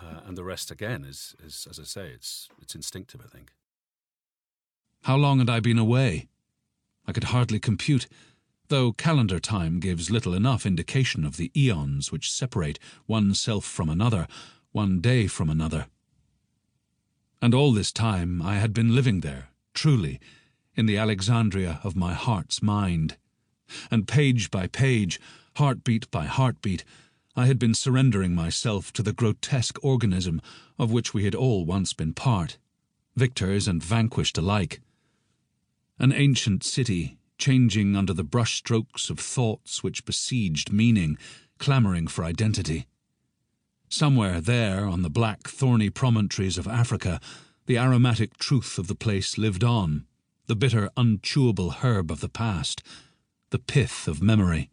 Uh, 0.00 0.20
and 0.26 0.38
the 0.38 0.44
rest, 0.44 0.70
again, 0.70 1.04
is, 1.04 1.34
is 1.44 1.66
as 1.68 1.80
I 1.80 1.84
say, 1.84 2.08
it's 2.08 2.48
it's 2.60 2.74
instinctive. 2.74 3.20
I 3.24 3.28
think. 3.28 3.52
How 5.02 5.16
long 5.16 5.38
had 5.38 5.50
I 5.50 5.60
been 5.60 5.78
away? 5.78 6.28
I 7.06 7.12
could 7.12 7.24
hardly 7.24 7.58
compute, 7.58 8.06
though 8.68 8.92
calendar 8.92 9.40
time 9.40 9.80
gives 9.80 10.10
little 10.10 10.34
enough 10.34 10.66
indication 10.66 11.24
of 11.24 11.36
the 11.36 11.50
eons 11.56 12.12
which 12.12 12.30
separate 12.30 12.78
one 13.06 13.34
self 13.34 13.64
from 13.64 13.88
another, 13.88 14.26
one 14.72 15.00
day 15.00 15.26
from 15.26 15.48
another. 15.48 15.86
And 17.42 17.54
all 17.54 17.72
this 17.72 17.90
time 17.90 18.42
I 18.42 18.56
had 18.56 18.74
been 18.74 18.94
living 18.94 19.20
there, 19.20 19.48
truly, 19.72 20.20
in 20.74 20.84
the 20.84 20.98
Alexandria 20.98 21.80
of 21.82 21.96
my 21.96 22.12
heart's 22.12 22.62
mind 22.62 23.16
and 23.90 24.08
page 24.08 24.50
by 24.50 24.66
page, 24.66 25.20
heartbeat 25.56 26.10
by 26.10 26.26
heartbeat, 26.26 26.84
I 27.36 27.46
had 27.46 27.58
been 27.58 27.74
surrendering 27.74 28.34
myself 28.34 28.92
to 28.94 29.02
the 29.02 29.12
grotesque 29.12 29.78
organism 29.82 30.42
of 30.78 30.90
which 30.90 31.14
we 31.14 31.24
had 31.24 31.34
all 31.34 31.64
once 31.64 31.92
been 31.92 32.14
part, 32.14 32.58
victors 33.16 33.68
and 33.68 33.82
vanquished 33.82 34.36
alike. 34.36 34.80
An 35.98 36.12
ancient 36.12 36.64
city, 36.64 37.18
changing 37.38 37.96
under 37.96 38.12
the 38.12 38.24
brushstrokes 38.24 39.10
of 39.10 39.20
thoughts 39.20 39.82
which 39.82 40.04
besieged 40.04 40.72
meaning, 40.72 41.18
clamouring 41.58 42.06
for 42.06 42.24
identity. 42.24 42.86
Somewhere 43.88 44.40
there, 44.40 44.86
on 44.86 45.02
the 45.02 45.10
black, 45.10 45.48
thorny 45.48 45.90
promontories 45.90 46.58
of 46.58 46.68
Africa, 46.68 47.20
the 47.66 47.78
aromatic 47.78 48.36
truth 48.38 48.78
of 48.78 48.86
the 48.86 48.94
place 48.94 49.36
lived 49.36 49.62
on, 49.62 50.06
the 50.46 50.56
bitter, 50.56 50.90
unchewable 50.96 51.76
herb 51.76 52.10
of 52.10 52.20
the 52.20 52.28
past, 52.28 52.82
the 53.50 53.58
pith 53.58 54.08
of 54.08 54.22
memory. 54.22 54.70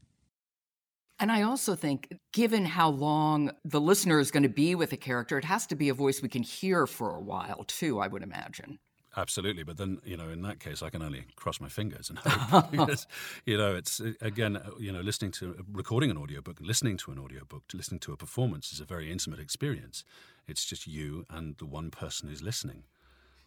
And 1.19 1.31
I 1.31 1.41
also 1.41 1.75
think, 1.75 2.13
given 2.31 2.65
how 2.65 2.89
long 2.89 3.51
the 3.65 3.81
listener 3.81 4.19
is 4.19 4.29
going 4.29 4.43
to 4.43 4.49
be 4.49 4.75
with 4.75 4.93
a 4.93 4.97
character, 4.97 5.37
it 5.37 5.45
has 5.45 5.65
to 5.67 5.75
be 5.75 5.89
a 5.89 5.93
voice 5.93 6.21
we 6.21 6.29
can 6.29 6.43
hear 6.43 6.85
for 6.85 7.15
a 7.15 7.19
while, 7.19 7.63
too, 7.65 7.99
I 7.99 8.07
would 8.07 8.21
imagine. 8.21 8.77
Absolutely, 9.15 9.63
but 9.63 9.77
then 9.77 9.99
you 10.05 10.15
know, 10.15 10.29
in 10.29 10.43
that 10.43 10.59
case, 10.59 10.83
I 10.83 10.91
can 10.91 11.01
only 11.01 11.25
cross 11.35 11.59
my 11.59 11.69
fingers 11.69 12.11
and 12.11 12.19
hope. 12.23 12.69
because, 12.69 13.07
you 13.47 13.57
know, 13.57 13.75
it's 13.75 13.99
again, 14.21 14.61
you 14.79 14.91
know, 14.91 15.01
listening 15.01 15.31
to 15.31 15.65
recording 15.71 16.11
an 16.11 16.17
audiobook, 16.17 16.59
listening 16.61 16.97
to 16.97 17.11
an 17.11 17.17
audiobook, 17.17 17.63
listening 17.73 17.99
to 18.01 18.13
a 18.13 18.17
performance 18.17 18.71
is 18.71 18.79
a 18.79 18.85
very 18.85 19.11
intimate 19.11 19.39
experience. 19.39 20.03
It's 20.47 20.65
just 20.65 20.85
you 20.85 21.25
and 21.31 21.57
the 21.57 21.65
one 21.65 21.89
person 21.89 22.29
who's 22.29 22.43
listening. 22.43 22.83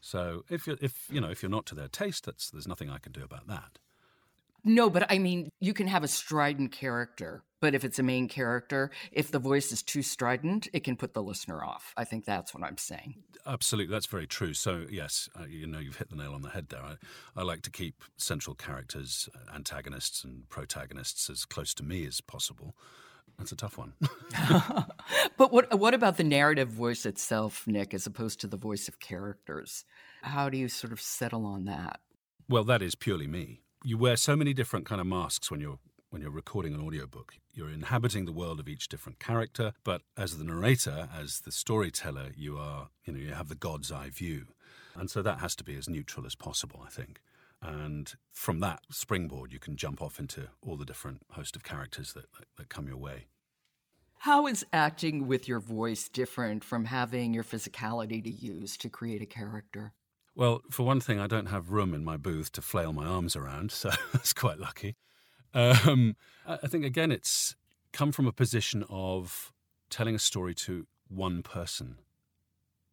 So 0.01 0.45
if 0.51 0.67
you 0.67 0.77
if 0.81 1.07
you 1.09 1.21
know 1.21 1.31
if 1.31 1.41
you're 1.41 1.51
not 1.51 1.67
to 1.67 1.77
their 1.77 1.89
taste, 1.89 2.27
that's 2.27 2.51
there's 2.51 2.67
nothing 2.67 2.91
I 2.91 2.99
can 2.99 3.13
do 3.13 3.23
about 3.23 3.47
that. 3.47 3.79
No, 4.65 4.91
but 4.91 5.11
I 5.11 5.19
mean, 5.19 5.51
you 5.61 5.73
can 5.73 5.87
have 5.87 6.05
a 6.05 6.09
strident 6.09 6.73
character, 6.73 7.43
but 7.61 7.75
if 7.75 7.85
it's 7.85 7.99
a 7.99 8.03
main 8.03 8.29
character, 8.29 8.91
if 9.13 9.31
the 9.31 9.39
voice 9.39 9.73
is 9.73 9.83
too 9.83 10.03
strident, 10.03 10.69
it 10.73 10.85
can 10.85 10.97
put 10.97 11.15
the 11.15 11.23
listener 11.23 11.65
off. 11.65 11.95
I 11.97 12.05
think 12.05 12.25
that's 12.25 12.55
what 12.55 12.65
I'm 12.65 12.79
saying. 12.79 13.15
Absolutely, 13.47 13.93
that's 13.93 14.07
very 14.07 14.27
true. 14.27 14.55
So, 14.55 14.87
yes, 14.91 15.29
uh, 15.39 15.45
you 15.49 15.67
know, 15.67 15.79
you've 15.79 15.97
hit 15.97 16.11
the 16.11 16.17
nail 16.17 16.35
on 16.35 16.43
the 16.43 16.51
head 16.51 16.69
there. 16.69 16.83
I, 16.83 16.97
I 17.37 17.43
like 17.43 17.63
to 17.63 17.71
keep 17.71 18.05
central 18.17 18.55
characters, 18.55 19.29
uh, 19.35 19.55
antagonists, 19.55 20.25
and 20.25 20.49
protagonists 20.49 21.31
as 21.31 21.45
close 21.45 21.73
to 21.75 21.83
me 21.83 22.07
as 22.07 22.21
possible. 22.21 22.77
That's 23.39 23.53
a 23.53 23.57
tough 23.57 23.79
one. 23.79 23.95
but 25.39 25.51
what 25.51 25.79
what 25.79 25.95
about 25.95 26.19
the 26.19 26.25
narrative 26.25 26.69
voice 26.69 27.07
itself, 27.07 27.67
Nick, 27.67 27.95
as 27.95 28.07
opposed 28.07 28.41
to 28.41 28.47
the 28.47 28.59
voice 28.59 28.87
of 28.87 29.01
characters? 29.01 29.87
How 30.21 30.51
do 30.51 30.59
you 30.59 30.69
sort 30.69 30.93
of 30.93 31.01
settle 31.01 31.47
on 31.47 31.65
that? 31.65 32.01
Well, 32.51 32.65
that 32.65 32.83
is 32.83 32.95
purely 32.95 33.27
me 33.27 33.63
you 33.83 33.99
wear 33.99 34.17
so 34.17 34.37
many 34.37 34.53
different 34.53 34.87
kind 34.87 35.01
of 35.01 35.07
masks 35.07 35.51
when 35.51 35.61
you're 35.61 35.79
when 36.11 36.21
you're 36.21 36.31
recording 36.31 36.75
an 36.75 36.81
audiobook. 36.81 37.35
You're 37.55 37.71
inhabiting 37.71 38.25
the 38.25 38.33
world 38.33 38.59
of 38.59 38.69
each 38.69 38.89
different 38.89 39.21
character, 39.21 39.73
but 39.85 40.03
as 40.17 40.39
the 40.39 40.45
narrator, 40.45 41.09
as 41.17 41.41
the 41.41 41.53
storyteller, 41.53 42.31
you 42.37 42.59
are, 42.59 42.89
you 43.05 43.13
know, 43.13 43.21
you 43.21 43.33
have 43.33 43.49
the 43.49 43.55
god's 43.55 43.93
eye 43.93 44.11
view. 44.11 44.47
And 44.97 45.09
so 45.09 45.23
that 45.23 45.39
has 45.39 45.55
to 45.57 45.65
be 45.65 45.77
as 45.77 45.89
neutral 45.89 46.27
as 46.27 46.35
possible, 46.35 46.83
I 46.85 46.91
think. 46.91 47.21
And 47.63 48.13
from 48.33 48.59
that 48.61 48.81
springboard, 48.91 49.53
you 49.53 49.61
can 49.61 49.77
jump 49.77 50.03
off 50.03 50.19
into 50.19 50.49
all 50.63 50.77
the 50.77 50.85
different 50.85 51.23
host 51.31 51.55
of 51.55 51.63
characters 51.63 52.13
that, 52.15 52.33
that, 52.33 52.47
that 52.57 52.69
come 52.69 52.89
your 52.89 52.97
way. 52.97 53.27
How 54.19 54.47
is 54.47 54.67
acting 54.73 55.29
with 55.29 55.47
your 55.47 55.61
voice 55.61 56.09
different 56.09 56.65
from 56.65 56.87
having 56.87 57.33
your 57.33 57.45
physicality 57.45 58.23
to 58.23 58.31
use 58.31 58.77
to 58.79 58.89
create 58.89 59.23
a 59.23 59.27
character? 59.27 59.93
Well, 60.35 60.63
for 60.71 60.85
one 60.85 61.01
thing, 61.01 61.19
I 61.19 61.27
don't 61.27 61.47
have 61.47 61.71
room 61.71 61.93
in 61.93 62.05
my 62.05 62.17
booth 62.17 62.53
to 62.53 62.63
flail 62.63 62.93
my 62.93 63.07
arms 63.07 63.37
around, 63.37 63.73
so 63.73 63.91
that's 64.13 64.33
quite 64.33 64.59
lucky. 64.59 64.97
Um, 65.53 66.17
I 66.47 66.67
think, 66.69 66.85
again, 66.85 67.11
it's 67.11 67.57
come 67.93 68.13
from 68.13 68.27
a 68.27 68.33
position 68.33 68.85
of 68.89 69.53
telling 69.89 70.15
a 70.15 70.21
story 70.21 70.55
to 70.55 70.87
one 71.09 71.43
person. 71.43 71.97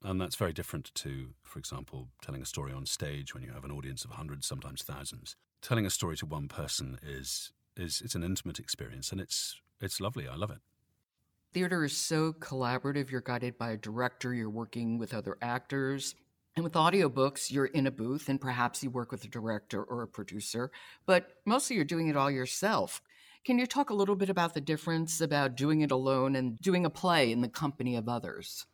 And 0.03 0.19
that's 0.19 0.35
very 0.35 0.53
different 0.53 0.93
to, 0.95 1.33
for 1.43 1.59
example, 1.59 2.09
telling 2.21 2.41
a 2.41 2.45
story 2.45 2.71
on 2.71 2.85
stage 2.85 3.33
when 3.33 3.43
you 3.43 3.51
have 3.51 3.63
an 3.63 3.71
audience 3.71 4.05
of 4.05 4.11
hundreds, 4.11 4.45
sometimes 4.45 4.83
thousands. 4.83 5.35
Telling 5.61 5.85
a 5.85 5.89
story 5.89 6.17
to 6.17 6.25
one 6.25 6.47
person 6.47 6.99
is, 7.01 7.51
is 7.75 8.01
it's 8.03 8.15
an 8.15 8.23
intimate 8.23 8.59
experience 8.59 9.11
and 9.11 9.19
it's, 9.19 9.59
it's 9.81 9.99
lovely. 9.99 10.27
I 10.27 10.35
love 10.35 10.51
it. 10.51 10.59
Theater 11.53 11.83
is 11.83 11.95
so 11.95 12.33
collaborative. 12.33 13.09
You're 13.09 13.21
guided 13.21 13.57
by 13.57 13.71
a 13.71 13.77
director, 13.77 14.33
you're 14.33 14.49
working 14.49 14.97
with 14.97 15.13
other 15.13 15.37
actors. 15.41 16.15
And 16.57 16.63
with 16.63 16.73
audiobooks, 16.73 17.51
you're 17.51 17.67
in 17.67 17.85
a 17.85 17.91
booth 17.91 18.29
and 18.29 18.41
perhaps 18.41 18.81
you 18.81 18.89
work 18.89 19.11
with 19.11 19.23
a 19.23 19.27
director 19.27 19.83
or 19.83 20.01
a 20.01 20.07
producer, 20.07 20.71
but 21.05 21.27
mostly 21.45 21.75
you're 21.75 21.85
doing 21.85 22.07
it 22.07 22.17
all 22.17 22.31
yourself. 22.31 22.99
Can 23.45 23.59
you 23.59 23.67
talk 23.67 23.91
a 23.91 23.93
little 23.93 24.15
bit 24.15 24.27
about 24.27 24.55
the 24.55 24.59
difference 24.59 25.21
about 25.21 25.55
doing 25.55 25.81
it 25.81 25.91
alone 25.91 26.35
and 26.35 26.57
doing 26.57 26.83
a 26.83 26.89
play 26.89 27.31
in 27.31 27.41
the 27.41 27.47
company 27.47 27.95
of 27.95 28.09
others? 28.09 28.65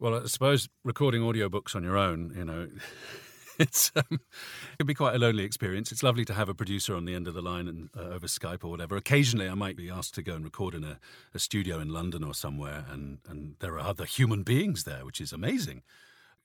Well, 0.00 0.16
I 0.16 0.26
suppose 0.26 0.68
recording 0.82 1.22
audiobooks 1.22 1.76
on 1.76 1.84
your 1.84 1.96
own, 1.96 2.34
you 2.36 2.44
know, 2.44 2.68
it's 3.60 3.92
um, 3.94 4.04
it 4.10 4.78
can 4.78 4.86
be 4.88 4.94
quite 4.94 5.14
a 5.14 5.18
lonely 5.18 5.44
experience. 5.44 5.92
It's 5.92 6.02
lovely 6.02 6.24
to 6.24 6.34
have 6.34 6.48
a 6.48 6.54
producer 6.54 6.96
on 6.96 7.04
the 7.04 7.14
end 7.14 7.28
of 7.28 7.34
the 7.34 7.40
line 7.40 7.68
and 7.68 7.88
uh, 7.96 8.14
over 8.14 8.26
Skype 8.26 8.64
or 8.64 8.68
whatever. 8.68 8.96
Occasionally, 8.96 9.48
I 9.48 9.54
might 9.54 9.76
be 9.76 9.90
asked 9.90 10.14
to 10.14 10.22
go 10.24 10.34
and 10.34 10.42
record 10.42 10.74
in 10.74 10.82
a, 10.82 10.98
a 11.32 11.38
studio 11.38 11.78
in 11.78 11.90
London 11.90 12.24
or 12.24 12.34
somewhere, 12.34 12.84
and 12.90 13.18
and 13.28 13.54
there 13.60 13.74
are 13.74 13.80
other 13.86 14.06
human 14.06 14.42
beings 14.42 14.82
there, 14.82 15.04
which 15.04 15.20
is 15.20 15.32
amazing 15.32 15.82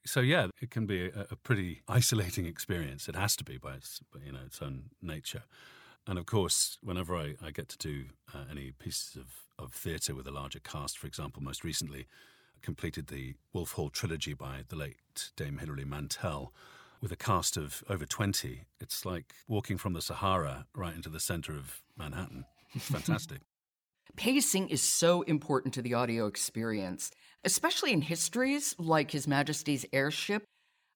so 0.05 0.19
yeah, 0.19 0.47
it 0.61 0.71
can 0.71 0.85
be 0.85 1.05
a, 1.07 1.27
a, 1.31 1.35
pretty 1.35 1.81
isolating 1.87 2.45
experience. 2.53 3.07
It 3.07 3.15
has 3.15 3.35
to 3.37 3.43
be 3.43 3.57
by 3.57 3.75
its 3.75 4.01
you 4.25 4.31
know 4.31 4.39
its 4.45 4.61
own 4.61 4.89
nature. 5.01 5.43
And 6.05 6.19
of 6.19 6.25
course, 6.25 6.77
whenever 6.81 7.15
I, 7.15 7.35
I 7.41 7.51
get 7.51 7.69
to 7.69 7.77
do 7.77 8.05
uh, 8.33 8.43
any 8.51 8.71
pieces 8.71 9.15
of, 9.15 9.63
of 9.63 9.73
theatre 9.73 10.13
with 10.13 10.27
a 10.27 10.31
larger 10.31 10.59
cast, 10.59 10.97
for 10.97 11.07
example, 11.07 11.41
most 11.41 11.63
recently 11.63 12.01
I 12.01 12.59
completed 12.61 13.07
the 13.07 13.35
Wolf 13.53 13.73
Hall 13.73 13.89
trilogy 13.89 14.33
by 14.33 14.63
the 14.67 14.75
late 14.75 15.31
Dame 15.37 15.59
Hilary 15.59 15.85
Mantel 15.85 16.53
with 16.99 17.11
a 17.11 17.15
cast 17.15 17.55
of 17.55 17.83
over 17.89 18.05
20. 18.05 18.63
It's 18.81 19.05
like 19.05 19.33
walking 19.47 19.77
from 19.77 19.93
the 19.93 20.01
Sahara 20.01 20.65
right 20.75 20.95
into 20.95 21.09
the 21.09 21.19
centre 21.21 21.53
of 21.53 21.81
Manhattan. 21.97 22.45
It's 22.73 22.85
fantastic. 22.89 23.39
Pacing 24.15 24.69
is 24.69 24.81
so 24.81 25.21
important 25.23 25.73
to 25.73 25.81
the 25.81 25.93
audio 25.93 26.27
experience 26.27 27.11
especially 27.43 27.91
in 27.91 28.01
histories 28.01 28.75
like 28.79 29.11
His 29.11 29.27
Majesty's 29.27 29.85
airship. 29.91 30.43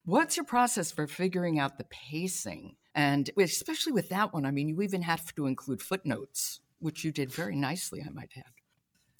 What's 0.05 0.37
your 0.37 0.45
process 0.45 0.91
for 0.91 1.07
figuring 1.07 1.59
out 1.59 1.77
the 1.77 1.85
pacing? 1.85 2.75
And 2.95 3.29
especially 3.37 3.91
with 3.91 4.09
that 4.09 4.33
one, 4.33 4.45
I 4.45 4.51
mean, 4.51 4.69
you 4.69 4.81
even 4.81 5.01
have 5.01 5.35
to 5.35 5.45
include 5.45 5.81
footnotes, 5.81 6.61
which 6.79 7.03
you 7.03 7.11
did 7.11 7.31
very 7.31 7.55
nicely, 7.55 8.01
I 8.05 8.09
might 8.09 8.31
add. 8.37 8.43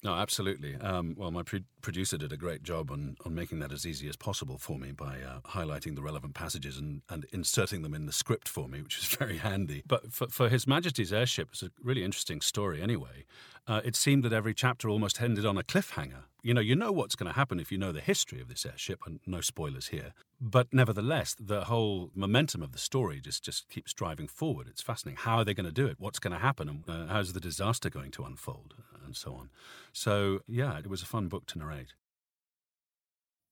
No, 0.04 0.14
absolutely. 0.14 0.76
Um, 0.76 1.16
well, 1.18 1.32
my 1.32 1.42
pre- 1.42 1.64
producer 1.82 2.16
did 2.16 2.32
a 2.32 2.36
great 2.36 2.62
job 2.62 2.90
on, 2.92 3.16
on 3.26 3.34
making 3.34 3.58
that 3.58 3.72
as 3.72 3.84
easy 3.84 4.08
as 4.08 4.16
possible 4.16 4.56
for 4.56 4.78
me 4.78 4.92
by 4.92 5.18
uh, 5.20 5.40
highlighting 5.40 5.96
the 5.96 6.02
relevant 6.02 6.34
passages 6.34 6.78
and, 6.78 7.02
and 7.08 7.26
inserting 7.32 7.82
them 7.82 7.94
in 7.94 8.06
the 8.06 8.12
script 8.12 8.48
for 8.48 8.68
me, 8.68 8.80
which 8.80 8.98
is 8.98 9.04
very 9.18 9.38
handy. 9.38 9.82
But 9.86 10.12
for, 10.12 10.28
for 10.28 10.48
His 10.48 10.66
Majesty's 10.68 11.12
Airship, 11.12 11.48
it's 11.52 11.64
a 11.64 11.70
really 11.82 12.04
interesting 12.04 12.40
story 12.40 12.80
anyway. 12.80 13.24
Uh, 13.66 13.80
it 13.84 13.96
seemed 13.96 14.22
that 14.22 14.32
every 14.32 14.54
chapter 14.54 14.88
almost 14.88 15.20
ended 15.20 15.44
on 15.44 15.58
a 15.58 15.62
cliffhanger. 15.64 16.24
You 16.48 16.54
know, 16.54 16.62
you 16.62 16.76
know 16.76 16.92
what's 16.92 17.14
going 17.14 17.30
to 17.30 17.36
happen 17.36 17.60
if 17.60 17.70
you 17.70 17.76
know 17.76 17.92
the 17.92 18.00
history 18.00 18.40
of 18.40 18.48
this 18.48 18.64
airship, 18.64 19.00
and 19.04 19.20
no 19.26 19.42
spoilers 19.42 19.88
here. 19.88 20.14
But 20.40 20.68
nevertheless, 20.72 21.36
the 21.38 21.64
whole 21.64 22.10
momentum 22.14 22.62
of 22.62 22.72
the 22.72 22.78
story 22.78 23.20
just, 23.20 23.44
just 23.44 23.68
keeps 23.68 23.92
driving 23.92 24.28
forward. 24.28 24.66
It's 24.66 24.80
fascinating. 24.80 25.18
How 25.18 25.36
are 25.36 25.44
they 25.44 25.52
going 25.52 25.66
to 25.66 25.70
do 25.70 25.86
it? 25.86 25.96
What's 25.98 26.18
going 26.18 26.32
to 26.32 26.38
happen? 26.38 26.70
And 26.70 26.84
uh, 26.88 27.12
how's 27.12 27.34
the 27.34 27.38
disaster 27.38 27.90
going 27.90 28.12
to 28.12 28.24
unfold? 28.24 28.76
And 29.04 29.14
so 29.14 29.34
on. 29.34 29.50
So, 29.92 30.40
yeah, 30.48 30.78
it 30.78 30.86
was 30.86 31.02
a 31.02 31.04
fun 31.04 31.28
book 31.28 31.44
to 31.48 31.58
narrate. 31.58 31.92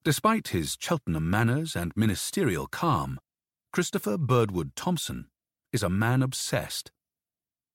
Despite 0.03 0.49
his 0.49 0.79
Cheltenham 0.81 1.29
manners 1.29 1.77
and 1.77 1.93
ministerial 1.97 2.67
calm, 2.67 3.21
Christopher 3.75 4.17
Birdwood 4.17 4.75
Thomson 4.75 5.27
is 5.71 5.83
a 5.83 5.91
man 5.91 6.23
obsessed. 6.23 6.93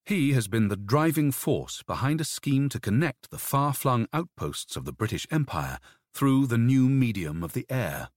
He 0.06 0.34
has 0.34 0.48
been 0.48 0.68
the 0.68 0.76
driving 0.76 1.32
force 1.32 1.84
behind 1.84 2.20
a 2.20 2.26
scheme 2.26 2.70
to 2.70 2.80
connect 2.80 3.30
the 3.30 3.38
far 3.38 3.74
flung 3.74 4.08
outposts 4.12 4.76
of 4.76 4.86
the 4.86 4.94
British 4.94 5.28
Empire 5.32 5.78
through 6.14 6.48
the 6.48 6.58
new 6.58 6.90
medium 6.90 7.44
of 7.44 7.54
the 7.54 7.66
air. 7.70 8.10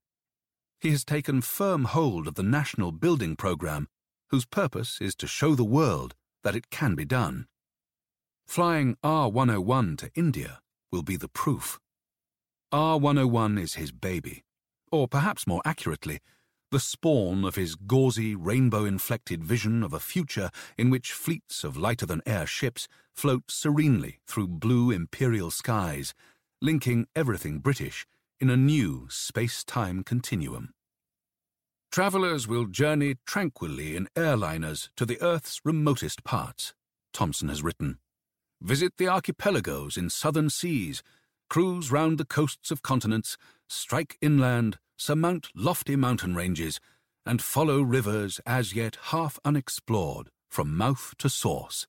He 0.81 0.91
has 0.91 1.05
taken 1.05 1.41
firm 1.41 1.85
hold 1.85 2.27
of 2.27 2.35
the 2.35 2.43
national 2.43 2.93
building 2.93 3.37
programme, 3.37 3.89
whose 4.31 4.45
purpose 4.45 4.99
is 5.01 5.15
to 5.17 5.27
show 5.27 5.55
the 5.55 5.65
world 5.65 6.15
that 6.43 6.57
it 6.57 6.71
can 6.71 6.95
be 6.95 7.05
done. 7.05 7.47
Flying 8.47 8.97
R101 9.03 9.99
to 9.99 10.11
India 10.15 10.61
will 10.91 11.03
be 11.03 11.17
the 11.17 11.29
proof. 11.29 11.79
R101 12.73 13.61
is 13.61 13.75
his 13.75 13.93
baby, 13.93 14.43
or 14.91 15.07
perhaps 15.09 15.47
more 15.47 15.63
accurately, 15.65 16.21
the 16.75 16.81
spawn 16.81 17.45
of 17.45 17.55
his 17.55 17.77
gauzy, 17.77 18.35
rainbow 18.35 18.85
inflected 18.85 19.45
vision 19.45 19.85
of 19.85 19.93
a 19.93 20.01
future 20.01 20.51
in 20.77 20.91
which 20.91 21.13
fleets 21.13 21.63
of 21.63 21.77
lighter 21.77 22.05
than 22.05 22.21
air 22.27 22.49
ships 22.49 22.89
float 23.13 23.49
serenely 23.49 24.19
through 24.27 24.49
blue 24.49 24.91
imperial 24.91 25.53
skies, 25.53 26.15
linking 26.61 27.07
everything 27.15 27.61
British 27.61 28.05
in 28.41 28.51
a 28.51 28.57
new 28.57 29.07
space 29.09 29.63
time 29.63 30.03
continuum. 30.03 30.75
Travellers 31.93 32.49
will 32.49 32.67
journey 32.67 33.15
tranquilly 33.25 33.95
in 33.95 34.09
airliners 34.17 34.89
to 34.97 35.07
the 35.07 35.23
Earth's 35.23 35.61
remotest 35.65 36.25
parts, 36.25 36.75
Thomson 37.13 37.51
has 37.51 37.63
written. 37.63 37.99
Visit 38.61 38.95
the 38.99 39.07
archipelagos 39.07 39.97
in 39.97 40.11
southern 40.11 40.51
seas, 40.51 41.05
cruise 41.49 41.93
round 41.93 42.19
the 42.19 42.25
coasts 42.25 42.73
of 42.73 42.83
continents, 42.83 43.37
strike 43.69 44.19
inland, 44.21 44.79
surmount 44.97 45.49
lofty 45.55 45.97
mountain 45.97 46.35
ranges, 46.35 46.81
and 47.27 47.41
follow 47.43 47.81
rivers 47.81 48.41
as 48.47 48.75
yet 48.75 48.97
half 49.05 49.39
unexplored 49.45 50.31
from 50.51 50.77
mouth 50.77 51.15
to 51.19 51.29
source. 51.29 51.87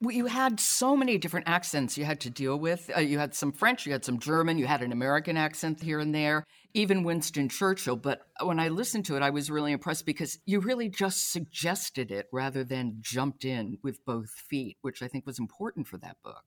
You 0.00 0.26
had 0.26 0.60
so 0.60 0.96
many 0.96 1.16
different 1.18 1.48
accents 1.48 1.96
you 1.96 2.04
had 2.04 2.20
to 2.20 2.30
deal 2.30 2.58
with. 2.58 2.90
Uh, 2.94 3.00
you 3.00 3.18
had 3.18 3.34
some 3.34 3.52
French, 3.52 3.86
you 3.86 3.92
had 3.92 4.04
some 4.04 4.18
German, 4.18 4.58
you 4.58 4.66
had 4.66 4.82
an 4.82 4.92
American 4.92 5.36
accent 5.36 5.80
here 5.80 5.98
and 5.98 6.14
there, 6.14 6.44
even 6.74 7.04
Winston 7.04 7.48
Churchill. 7.48 7.96
But 7.96 8.20
when 8.42 8.58
I 8.60 8.68
listened 8.68 9.06
to 9.06 9.16
it, 9.16 9.22
I 9.22 9.30
was 9.30 9.50
really 9.50 9.72
impressed 9.72 10.04
because 10.04 10.38
you 10.44 10.60
really 10.60 10.90
just 10.90 11.32
suggested 11.32 12.10
it 12.10 12.26
rather 12.32 12.64
than 12.64 12.98
jumped 13.00 13.44
in 13.44 13.78
with 13.82 14.04
both 14.04 14.30
feet, 14.30 14.76
which 14.82 15.00
I 15.02 15.08
think 15.08 15.26
was 15.26 15.38
important 15.38 15.86
for 15.86 15.96
that 15.98 16.16
book. 16.22 16.44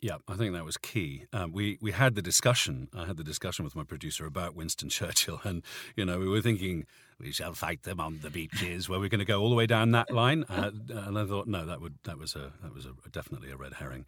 Yeah, 0.00 0.16
I 0.26 0.34
think 0.34 0.54
that 0.54 0.64
was 0.64 0.78
key. 0.78 1.26
Um, 1.30 1.52
we 1.52 1.76
we 1.82 1.92
had 1.92 2.14
the 2.14 2.22
discussion. 2.22 2.88
I 2.96 3.04
had 3.04 3.18
the 3.18 3.24
discussion 3.24 3.66
with 3.66 3.76
my 3.76 3.84
producer 3.84 4.24
about 4.24 4.54
Winston 4.54 4.88
Churchill, 4.98 5.40
and 5.44 5.62
you 5.94 6.06
know 6.06 6.18
we 6.18 6.26
were 6.26 6.40
thinking 6.40 6.86
we 7.18 7.32
shall 7.32 7.52
fight 7.52 7.82
them 7.82 8.00
on 8.00 8.20
the 8.22 8.30
beaches. 8.30 8.88
Where 8.88 8.98
we're 8.98 9.10
going 9.10 9.18
to 9.18 9.26
go 9.26 9.42
all 9.42 9.50
the 9.50 9.56
way 9.56 9.66
down 9.66 9.90
that 9.90 10.10
line, 10.10 10.46
uh, 10.48 10.70
and 10.88 11.18
I 11.18 11.26
thought 11.26 11.46
no, 11.46 11.66
that 11.66 11.82
would 11.82 11.98
that 12.04 12.18
was 12.18 12.34
a 12.34 12.52
that 12.62 12.72
was 12.74 12.86
a, 12.86 12.94
definitely 13.10 13.50
a 13.50 13.56
red 13.56 13.74
herring. 13.74 14.06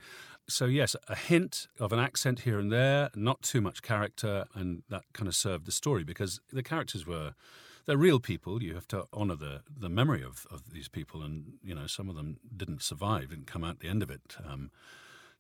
So 0.49 0.65
yes, 0.65 0.97
a 1.09 1.15
hint 1.15 1.69
of 1.79 1.93
an 1.93 1.99
accent 1.99 2.41
here 2.41 2.59
and 2.59 2.73
there, 2.73 3.11
not 3.15 3.43
too 3.43 3.61
much 3.61 3.83
character, 3.83 4.47
and 4.55 4.85
that 4.89 5.03
kind 5.13 5.29
of 5.29 5.35
served 5.35 5.67
the 5.67 5.73
story 5.73 6.05
because 6.05 6.41
the 6.51 6.63
characters 6.63 7.07
were 7.07 7.35
they're 7.85 7.99
real 7.99 8.19
people. 8.19 8.63
You 8.63 8.75
have 8.75 8.89
to 8.89 9.09
honour 9.13 9.37
the 9.37 9.61
the 9.79 9.91
memory 9.91 10.23
of, 10.23 10.47
of 10.51 10.71
these 10.73 10.89
people, 10.89 11.23
and 11.23 11.59
you 11.63 11.75
know 11.75 11.87
some 11.87 12.09
of 12.09 12.17
them 12.17 12.39
didn't 12.57 12.83
survive, 12.83 13.29
didn't 13.29 13.47
come 13.47 13.63
out 13.63 13.81
the 13.81 13.89
end 13.89 14.03
of 14.03 14.11
it. 14.11 14.37
Um, 14.43 14.71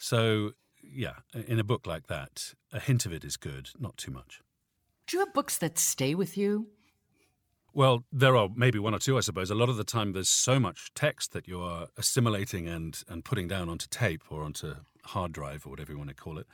so, 0.03 0.51
yeah, 0.83 1.15
in 1.33 1.61
a 1.61 1.65
book 1.65 1.87
like 1.87 2.09
that, 2.09 2.55
a 2.73 2.81
hint 2.81 3.07
of 3.07 3.13
it 3.13 3.23
is 3.25 3.37
good, 3.37 3.71
not 3.79 3.97
too 3.97 4.11
much. 4.11 4.43
Do 5.07 5.17
you 5.17 5.25
have 5.25 5.33
books 5.33 5.57
that 5.59 5.79
stay 5.79 6.17
with 6.17 6.37
you? 6.37 6.67
Well, 7.73 8.03
there 8.11 8.37
are 8.37 8.49
maybe 8.53 8.81
one 8.81 8.97
or 8.97 8.99
two, 8.99 9.17
I 9.17 9.21
suppose. 9.21 9.49
A 9.49 9.55
lot 9.55 9.69
of 9.69 9.77
the 9.77 9.85
time, 9.85 10.13
there's 10.13 10.29
so 10.29 10.59
much 10.59 10.91
text 10.97 11.33
that 11.35 11.47
you 11.47 11.63
are 11.63 11.87
assimilating 11.97 12.67
and, 12.67 13.01
and 13.09 13.25
putting 13.25 13.47
down 13.47 13.69
onto 13.69 13.87
tape 13.87 14.25
or 14.29 14.43
onto 14.43 14.75
hard 15.05 15.31
drive 15.31 15.65
or 15.65 15.71
whatever 15.71 15.93
you 15.93 15.99
want 15.99 16.11
to 16.11 16.17
call 16.17 16.37
it. 16.37 16.49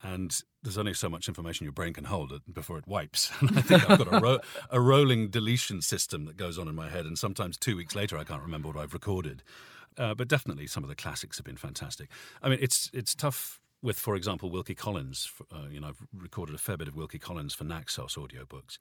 And 0.00 0.40
there's 0.62 0.78
only 0.78 0.94
so 0.94 1.08
much 1.08 1.26
information 1.26 1.64
your 1.64 1.72
brain 1.72 1.94
can 1.94 2.04
hold 2.04 2.30
uh, 2.30 2.38
before 2.52 2.78
it 2.78 2.86
wipes. 2.86 3.32
And 3.40 3.58
I 3.58 3.62
think 3.62 3.90
I've 3.90 3.98
got 3.98 4.12
a, 4.12 4.20
ro- 4.20 4.40
a 4.70 4.80
rolling 4.80 5.30
deletion 5.30 5.82
system 5.82 6.26
that 6.26 6.36
goes 6.36 6.60
on 6.60 6.68
in 6.68 6.76
my 6.76 6.90
head. 6.90 7.06
And 7.06 7.18
sometimes 7.18 7.56
two 7.56 7.76
weeks 7.76 7.96
later, 7.96 8.16
I 8.16 8.22
can't 8.22 8.42
remember 8.42 8.68
what 8.68 8.76
I've 8.76 8.94
recorded. 8.94 9.42
Uh, 9.96 10.14
but 10.14 10.28
definitely, 10.28 10.66
some 10.66 10.82
of 10.82 10.88
the 10.88 10.96
classics 10.96 11.36
have 11.38 11.46
been 11.46 11.56
fantastic. 11.56 12.08
I 12.42 12.48
mean, 12.48 12.58
it's 12.60 12.90
it's 12.92 13.14
tough 13.14 13.60
with, 13.82 13.98
for 13.98 14.16
example, 14.16 14.50
Wilkie 14.50 14.74
Collins. 14.74 15.30
Uh, 15.52 15.68
you 15.70 15.78
know, 15.78 15.88
I've 15.88 16.02
recorded 16.12 16.54
a 16.54 16.58
fair 16.58 16.76
bit 16.76 16.88
of 16.88 16.96
Wilkie 16.96 17.18
Collins 17.18 17.54
for 17.54 17.64
Naxos 17.64 18.16
audiobooks, 18.16 18.78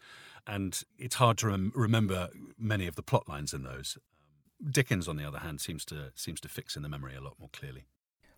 and 0.47 0.81
it's 0.97 1.15
hard 1.15 1.37
to 1.39 1.47
rem- 1.47 1.73
remember 1.75 2.29
many 2.57 2.87
of 2.87 2.95
the 2.95 3.03
plot 3.03 3.27
lines 3.27 3.53
in 3.53 3.63
those. 3.63 3.97
Dickens, 4.65 5.07
on 5.07 5.17
the 5.17 5.27
other 5.27 5.39
hand, 5.39 5.61
seems 5.61 5.83
to 5.85 6.11
seems 6.15 6.39
to 6.41 6.47
fix 6.47 6.75
in 6.75 6.83
the 6.83 6.89
memory 6.89 7.15
a 7.15 7.21
lot 7.21 7.35
more 7.39 7.49
clearly. 7.51 7.85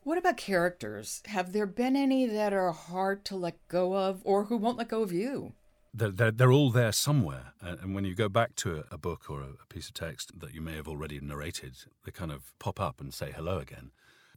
What 0.01 0.17
about 0.17 0.37
characters? 0.37 1.23
Have 1.25 1.51
there 1.51 1.65
been 1.65 1.95
any 1.95 2.27
that 2.27 2.53
are 2.53 2.71
hard 2.71 3.25
to 3.25 3.35
let 3.35 3.67
go 3.67 3.95
of, 3.95 4.21
or 4.23 4.45
who 4.45 4.57
won't 4.57 4.77
let 4.77 4.89
go 4.89 5.01
of 5.01 5.11
you? 5.11 5.53
They're, 5.95 6.31
they're, 6.31 6.51
all 6.51 6.71
there 6.71 6.91
somewhere. 6.91 7.53
And 7.61 7.95
when 7.95 8.05
you 8.05 8.15
go 8.15 8.27
back 8.27 8.55
to 8.57 8.83
a, 8.91 8.97
book 8.97 9.29
or 9.29 9.41
a 9.41 9.65
piece 9.69 9.87
of 9.87 9.93
text 9.93 10.39
that 10.39 10.53
you 10.53 10.61
may 10.61 10.75
have 10.75 10.87
already 10.87 11.19
narrated, 11.19 11.77
they 12.03 12.11
kind 12.11 12.31
of 12.31 12.51
pop 12.59 12.79
up 12.79 12.99
and 12.99 13.13
say 13.13 13.31
hello 13.35 13.59
again. 13.59 13.91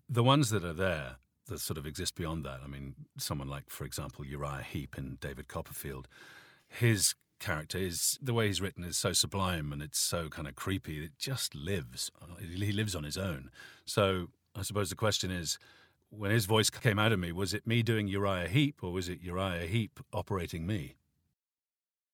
The 0.09 0.23
ones 0.23 0.51
that 0.51 0.64
are 0.64 0.73
there 0.73 1.16
that 1.47 1.61
sort 1.61 1.79
of 1.79 1.87
exist 1.87 2.14
beyond 2.14 2.44
that, 2.44 2.61
I 2.64 2.68
mean, 2.68 2.94
someone 3.16 3.49
like, 3.49 3.71
for 3.71 3.85
example, 3.85 4.25
Uriah 4.25 4.62
Heep 4.62 4.97
in 4.97 5.18
David 5.21 5.49
Copperfield, 5.49 6.07
his 6.68 7.14
character 7.40 7.79
is 7.79 8.18
the 8.21 8.35
way 8.35 8.47
he's 8.49 8.61
written 8.61 8.85
is 8.85 8.97
so 8.97 9.12
sublime 9.12 9.73
and 9.73 9.83
it's 9.83 9.99
so 9.99 10.29
kind 10.29 10.47
of 10.47 10.55
creepy. 10.55 11.05
It 11.05 11.18
just 11.18 11.55
lives. 11.55 12.11
Uh, 12.21 12.37
he 12.40 12.73
lives 12.73 12.94
on 12.94 13.05
his 13.05 13.16
own. 13.16 13.51
So 13.85 14.29
I 14.55 14.62
suppose 14.62 14.90
the 14.90 14.97
question 14.97 15.31
is, 15.31 15.59
when 16.11 16.31
his 16.31 16.47
voice 16.47 16.71
came 16.71 16.99
out 16.99 17.12
of 17.12 17.18
me, 17.18 17.33
was 17.33 17.53
it 17.53 17.66
me 17.66 17.83
doing 17.83 18.09
Uriah 18.09 18.49
Heep 18.49 18.83
or 18.83 18.92
was 18.92 19.09
it 19.09 19.21
Uriah 19.21 19.66
Heep 19.66 20.01
operating 20.12 20.66
me? 20.66 20.97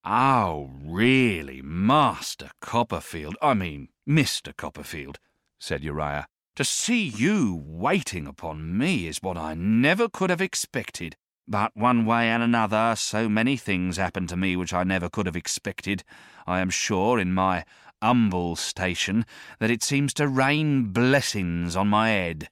Oh, 0.07 0.71
really, 0.85 1.63
Master 1.63 2.51
Copperfield, 2.61 3.37
I 3.41 3.55
mean, 3.55 3.89
Mr. 4.07 4.55
Copperfield, 4.55 5.19
said 5.59 5.83
Uriah. 5.83 6.27
To 6.57 6.65
see 6.65 7.03
you 7.03 7.63
waiting 7.67 8.27
upon 8.27 8.77
me 8.77 9.07
is 9.07 9.23
what 9.23 9.39
I 9.39 9.55
never 9.55 10.11
could 10.11 10.29
have 10.29 10.43
expected. 10.43 11.17
But 11.49 11.75
one 11.75 12.05
way 12.05 12.29
and 12.29 12.43
another, 12.43 12.95
so 12.97 13.31
many 13.31 13.57
things 13.57 13.97
happen 13.97 14.27
to 14.27 14.37
me 14.37 14.57
which 14.57 14.75
I 14.75 14.85
never 14.85 15.09
could 15.09 15.25
have 15.25 15.37
expected, 15.37 16.05
I 16.47 16.61
am 16.61 16.69
sure, 16.69 17.19
in 17.19 17.33
my 17.33 17.65
humble 18.03 18.57
station, 18.57 19.25
that 19.59 19.71
it 19.71 19.83
seems 19.83 20.13
to 20.15 20.29
rain 20.29 20.93
blessings 20.93 21.77
on 21.77 21.89
my 21.89 22.11
head. 22.11 22.51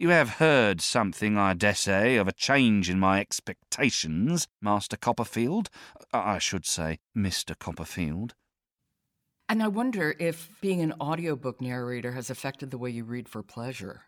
You 0.00 0.08
have 0.08 0.36
heard 0.36 0.80
something, 0.80 1.36
I 1.36 1.52
dessay, 1.52 2.18
of 2.18 2.26
a 2.26 2.32
change 2.32 2.88
in 2.88 2.98
my 2.98 3.20
expectations, 3.20 4.48
Master 4.62 4.96
Copperfield. 4.96 5.68
I 6.10 6.38
should 6.38 6.64
say, 6.64 7.00
Mr. 7.14 7.54
Copperfield. 7.58 8.34
And 9.46 9.62
I 9.62 9.68
wonder 9.68 10.16
if 10.18 10.58
being 10.62 10.80
an 10.80 10.94
audiobook 11.02 11.60
narrator 11.60 12.12
has 12.12 12.30
affected 12.30 12.70
the 12.70 12.78
way 12.78 12.88
you 12.88 13.04
read 13.04 13.28
for 13.28 13.42
pleasure. 13.42 14.00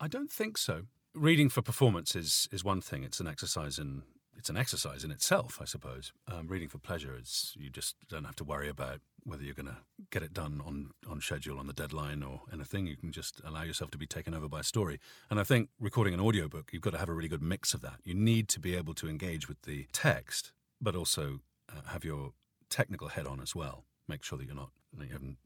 I 0.00 0.08
don't 0.08 0.32
think 0.32 0.56
so. 0.56 0.84
Reading 1.14 1.50
for 1.50 1.60
performance 1.60 2.16
is, 2.16 2.48
is 2.50 2.64
one 2.64 2.80
thing. 2.80 3.04
It's 3.04 3.20
an 3.20 3.26
exercise 3.26 3.78
in 3.78 4.04
it's 4.36 4.48
an 4.50 4.56
exercise 4.56 5.04
in 5.04 5.10
itself, 5.10 5.58
I 5.60 5.64
suppose. 5.64 6.12
Um, 6.30 6.48
reading 6.48 6.68
for 6.68 6.78
pleasure 6.78 7.16
is 7.20 7.54
you 7.56 7.70
just 7.70 7.96
don't 8.08 8.24
have 8.24 8.36
to 8.36 8.44
worry 8.44 8.68
about 8.68 9.00
whether 9.24 9.42
you're 9.42 9.54
going 9.54 9.66
to 9.66 9.76
get 10.10 10.22
it 10.22 10.32
done 10.32 10.60
on, 10.64 10.90
on 11.08 11.20
schedule, 11.20 11.58
on 11.58 11.66
the 11.66 11.72
deadline, 11.72 12.22
or 12.22 12.40
anything. 12.52 12.86
You 12.86 12.96
can 12.96 13.12
just 13.12 13.40
allow 13.44 13.62
yourself 13.62 13.90
to 13.92 13.98
be 13.98 14.06
taken 14.06 14.34
over 14.34 14.48
by 14.48 14.60
a 14.60 14.64
story. 14.64 14.98
And 15.30 15.38
I 15.38 15.44
think 15.44 15.68
recording 15.78 16.14
an 16.14 16.20
audiobook, 16.20 16.70
you've 16.72 16.82
got 16.82 16.90
to 16.90 16.98
have 16.98 17.08
a 17.08 17.14
really 17.14 17.28
good 17.28 17.42
mix 17.42 17.74
of 17.74 17.82
that. 17.82 18.00
You 18.04 18.14
need 18.14 18.48
to 18.48 18.60
be 18.60 18.74
able 18.74 18.94
to 18.94 19.08
engage 19.08 19.48
with 19.48 19.62
the 19.62 19.86
text, 19.92 20.52
but 20.80 20.96
also 20.96 21.40
uh, 21.70 21.90
have 21.90 22.04
your 22.04 22.32
technical 22.68 23.08
head 23.08 23.26
on 23.26 23.40
as 23.40 23.54
well. 23.54 23.84
Make 24.08 24.24
sure 24.24 24.38
that 24.38 24.46
you're 24.46 24.56
not, 24.56 24.70
that 24.98 25.06
you 25.06 25.12
haven't 25.12 25.36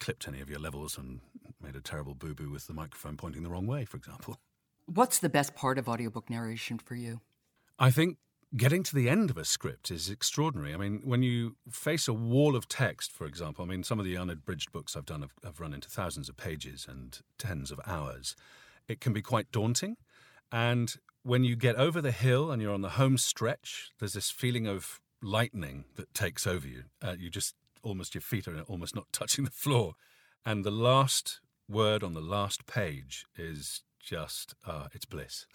clipped 0.00 0.26
any 0.26 0.40
of 0.40 0.50
your 0.50 0.58
levels 0.58 0.98
and 0.98 1.20
made 1.62 1.76
a 1.76 1.80
terrible 1.80 2.14
boo 2.14 2.34
boo 2.34 2.50
with 2.50 2.66
the 2.66 2.74
microphone 2.74 3.16
pointing 3.16 3.42
the 3.42 3.50
wrong 3.50 3.66
way, 3.66 3.84
for 3.84 3.96
example. 3.96 4.38
What's 4.86 5.18
the 5.18 5.28
best 5.28 5.54
part 5.54 5.78
of 5.78 5.88
audiobook 5.88 6.28
narration 6.28 6.78
for 6.78 6.94
you? 6.94 7.20
I 7.78 7.90
think 7.90 8.18
getting 8.56 8.82
to 8.84 8.94
the 8.94 9.08
end 9.08 9.30
of 9.30 9.36
a 9.36 9.44
script 9.44 9.90
is 9.90 10.08
extraordinary. 10.08 10.74
I 10.74 10.76
mean, 10.76 11.00
when 11.04 11.22
you 11.22 11.56
face 11.70 12.06
a 12.06 12.12
wall 12.12 12.54
of 12.54 12.68
text, 12.68 13.10
for 13.10 13.26
example, 13.26 13.64
I 13.64 13.68
mean, 13.68 13.82
some 13.82 13.98
of 13.98 14.04
the 14.04 14.16
unabridged 14.16 14.70
books 14.70 14.96
I've 14.96 15.06
done 15.06 15.22
have, 15.22 15.32
have 15.42 15.60
run 15.60 15.74
into 15.74 15.88
thousands 15.88 16.28
of 16.28 16.36
pages 16.36 16.86
and 16.88 17.18
tens 17.38 17.70
of 17.70 17.80
hours. 17.86 18.36
It 18.86 19.00
can 19.00 19.12
be 19.12 19.22
quite 19.22 19.50
daunting. 19.50 19.96
And 20.52 20.94
when 21.22 21.42
you 21.42 21.56
get 21.56 21.76
over 21.76 22.00
the 22.00 22.12
hill 22.12 22.50
and 22.50 22.62
you're 22.62 22.74
on 22.74 22.82
the 22.82 22.90
home 22.90 23.18
stretch, 23.18 23.90
there's 23.98 24.12
this 24.12 24.30
feeling 24.30 24.66
of 24.68 25.00
lightning 25.22 25.86
that 25.96 26.12
takes 26.14 26.46
over 26.46 26.68
you. 26.68 26.84
Uh, 27.02 27.16
you 27.18 27.30
just 27.30 27.54
almost, 27.82 28.14
your 28.14 28.22
feet 28.22 28.46
are 28.46 28.60
almost 28.62 28.94
not 28.94 29.06
touching 29.12 29.44
the 29.44 29.50
floor. 29.50 29.94
And 30.46 30.64
the 30.64 30.70
last 30.70 31.40
word 31.68 32.04
on 32.04 32.12
the 32.12 32.20
last 32.20 32.66
page 32.66 33.24
is 33.36 33.82
just 34.04 34.54
uh, 34.66 34.88
it's 34.92 35.04
bliss. 35.04 35.46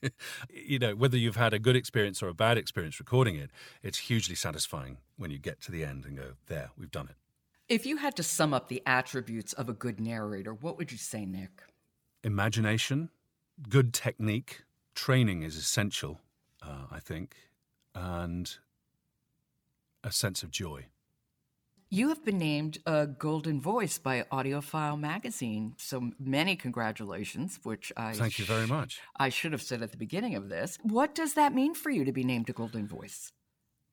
you 0.50 0.78
know, 0.78 0.94
whether 0.94 1.16
you've 1.16 1.36
had 1.36 1.52
a 1.52 1.58
good 1.58 1.76
experience 1.76 2.22
or 2.22 2.28
a 2.28 2.34
bad 2.34 2.56
experience 2.56 2.98
recording 2.98 3.36
it, 3.36 3.50
it's 3.82 3.98
hugely 3.98 4.34
satisfying 4.34 4.98
when 5.16 5.30
you 5.30 5.38
get 5.38 5.60
to 5.62 5.72
the 5.72 5.84
end 5.84 6.04
and 6.04 6.16
go, 6.16 6.32
"There, 6.46 6.70
we've 6.78 6.90
done 6.90 7.08
it." 7.08 7.16
If 7.68 7.84
you 7.84 7.98
had 7.98 8.16
to 8.16 8.22
sum 8.22 8.54
up 8.54 8.68
the 8.68 8.82
attributes 8.86 9.52
of 9.52 9.68
a 9.68 9.74
good 9.74 10.00
narrator, 10.00 10.54
what 10.54 10.78
would 10.78 10.90
you 10.90 10.96
say, 10.96 11.26
Nick? 11.26 11.62
Imagination, 12.24 13.10
good 13.68 13.92
technique, 13.92 14.62
training 14.94 15.42
is 15.42 15.56
essential, 15.56 16.20
uh, 16.62 16.86
I 16.90 17.00
think, 17.00 17.36
and 17.94 18.56
a 20.02 20.10
sense 20.10 20.42
of 20.42 20.50
joy. 20.50 20.86
You 21.90 22.10
have 22.10 22.22
been 22.22 22.36
named 22.36 22.78
a 22.84 23.06
Golden 23.06 23.62
Voice 23.62 23.96
by 23.96 24.22
AudioFile 24.30 25.00
magazine. 25.00 25.72
So 25.78 26.10
many 26.20 26.54
congratulations, 26.54 27.60
which 27.62 27.90
I 27.96 28.12
Thank 28.12 28.38
you 28.38 28.44
very 28.44 28.66
much. 28.66 29.00
I 29.16 29.30
should 29.30 29.52
have 29.52 29.62
said 29.62 29.80
at 29.80 29.92
the 29.92 29.96
beginning 29.96 30.34
of 30.34 30.50
this. 30.50 30.76
What 30.82 31.14
does 31.14 31.32
that 31.32 31.54
mean 31.54 31.74
for 31.74 31.88
you 31.88 32.04
to 32.04 32.12
be 32.12 32.24
named 32.24 32.50
a 32.50 32.52
Golden 32.52 32.86
Voice? 32.86 33.32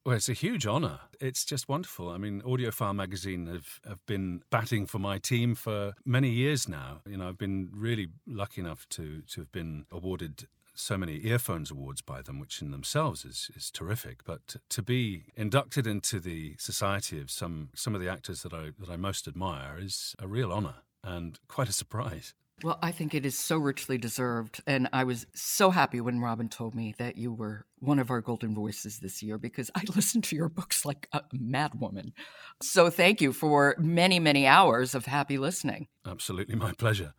Well, 0.06 0.18
it's 0.18 0.28
a 0.28 0.34
huge 0.34 0.68
honour. 0.68 1.00
It's 1.22 1.46
just 1.46 1.70
wonderful. 1.70 2.10
I 2.10 2.18
mean, 2.18 2.42
AudioFile 2.42 2.94
magazine 2.94 3.46
have, 3.48 3.80
have 3.88 4.06
been 4.06 4.42
batting 4.50 4.88
for 4.88 5.00
my 5.00 5.18
team 5.18 5.56
for 5.56 5.94
many 6.04 6.30
years 6.30 6.68
now. 6.68 7.00
You 7.08 7.16
know, 7.16 7.30
I've 7.30 7.38
been 7.38 7.70
really 7.72 8.10
lucky 8.28 8.60
enough 8.60 8.90
to, 8.90 9.22
to 9.22 9.40
have 9.40 9.54
been 9.54 9.86
awarded 9.90 10.48
so 10.76 10.98
many 10.98 11.26
earphones 11.26 11.72
awards 11.72 12.02
by 12.02 12.22
them, 12.22 12.40
which 12.40 12.62
in 12.62 12.72
themselves 12.72 13.26
is, 13.26 13.50
is 13.56 13.72
terrific. 13.72 14.24
But 14.24 14.58
to 14.70 14.82
be 14.82 15.26
inducted 15.36 15.88
into 15.88 16.20
the 16.20 16.56
society 16.60 17.20
of 17.20 17.32
some 17.32 17.70
some 17.74 17.96
of 17.96 18.02
the 18.02 18.10
actors 18.10 18.44
that 18.44 18.54
I 18.54 18.72
that 18.80 18.90
I 18.90 18.96
most 18.98 19.28
admire 19.28 19.78
is 19.80 20.16
a 20.20 20.28
real 20.28 20.52
honour 20.52 20.76
and 21.04 21.40
quite 21.48 21.70
a 21.70 21.74
surprise. 21.74 22.34
Well, 22.64 22.80
I 22.82 22.92
think 22.92 23.14
it 23.14 23.26
is 23.26 23.38
so 23.38 23.58
richly 23.58 23.98
deserved. 23.98 24.62
And 24.66 24.88
I 24.94 25.04
was 25.04 25.26
so 25.34 25.72
happy 25.72 26.00
when 26.00 26.22
Robin 26.22 26.48
told 26.48 26.74
me 26.74 26.96
that 26.98 27.18
you 27.18 27.34
were 27.34 27.66
one 27.80 28.00
of 28.00 28.10
our 28.10 28.22
golden 28.22 28.56
voices 28.56 29.00
this 29.00 29.22
year 29.22 29.38
because 29.38 29.70
I 29.76 29.84
listened 29.96 30.24
to 30.26 30.36
your 30.36 30.50
books 30.50 30.86
like 30.86 31.08
a 31.12 31.22
madwoman. 31.34 32.14
So 32.62 32.90
thank 32.90 33.22
you 33.22 33.34
for 33.34 33.76
many, 33.78 34.20
many 34.20 34.48
hours 34.48 34.96
of 34.96 35.06
happy 35.06 35.38
listening. 35.38 35.88
Absolutely 36.06 36.56
my 36.56 36.72
pleasure. 36.72 37.14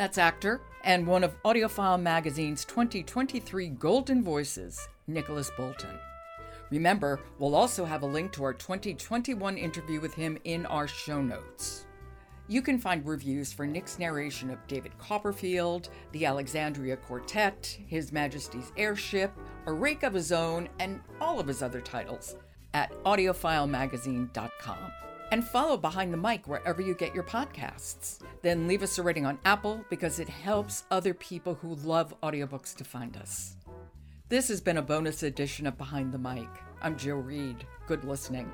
That's 0.00 0.16
actor 0.16 0.62
and 0.82 1.06
one 1.06 1.22
of 1.22 1.36
AudioFile 1.42 2.00
Magazine's 2.00 2.64
2023 2.64 3.68
Golden 3.68 4.24
Voices, 4.24 4.88
Nicholas 5.06 5.50
Boulton. 5.58 5.98
Remember, 6.70 7.20
we'll 7.38 7.54
also 7.54 7.84
have 7.84 8.00
a 8.00 8.06
link 8.06 8.32
to 8.32 8.44
our 8.44 8.54
2021 8.54 9.58
interview 9.58 10.00
with 10.00 10.14
him 10.14 10.38
in 10.44 10.64
our 10.64 10.88
show 10.88 11.20
notes. 11.20 11.84
You 12.48 12.62
can 12.62 12.78
find 12.78 13.06
reviews 13.06 13.52
for 13.52 13.66
Nick's 13.66 13.98
narration 13.98 14.48
of 14.48 14.66
David 14.66 14.96
Copperfield, 14.96 15.90
the 16.12 16.24
Alexandria 16.24 16.96
Quartet, 16.96 17.78
His 17.86 18.10
Majesty's 18.10 18.72
Airship, 18.78 19.30
A 19.66 19.72
Rake 19.74 20.02
of 20.02 20.14
His 20.14 20.32
Own, 20.32 20.70
and 20.78 21.02
all 21.20 21.38
of 21.38 21.46
his 21.46 21.60
other 21.60 21.82
titles 21.82 22.36
at 22.72 22.90
audiofilemagazine.com 23.04 24.78
and 25.30 25.44
follow 25.44 25.76
Behind 25.76 26.12
the 26.12 26.16
Mic 26.16 26.46
wherever 26.46 26.82
you 26.82 26.94
get 26.94 27.14
your 27.14 27.24
podcasts. 27.24 28.18
Then 28.42 28.66
leave 28.66 28.82
us 28.82 28.98
a 28.98 29.02
rating 29.02 29.26
on 29.26 29.38
Apple 29.44 29.84
because 29.90 30.18
it 30.18 30.28
helps 30.28 30.84
other 30.90 31.14
people 31.14 31.54
who 31.54 31.74
love 31.76 32.14
audiobooks 32.22 32.74
to 32.76 32.84
find 32.84 33.16
us. 33.16 33.56
This 34.28 34.48
has 34.48 34.60
been 34.60 34.76
a 34.76 34.82
bonus 34.82 35.22
edition 35.22 35.66
of 35.66 35.78
Behind 35.78 36.12
the 36.12 36.18
Mic. 36.18 36.48
I'm 36.82 36.96
Jo 36.96 37.16
Reed. 37.16 37.66
Good 37.86 38.04
listening. 38.04 38.50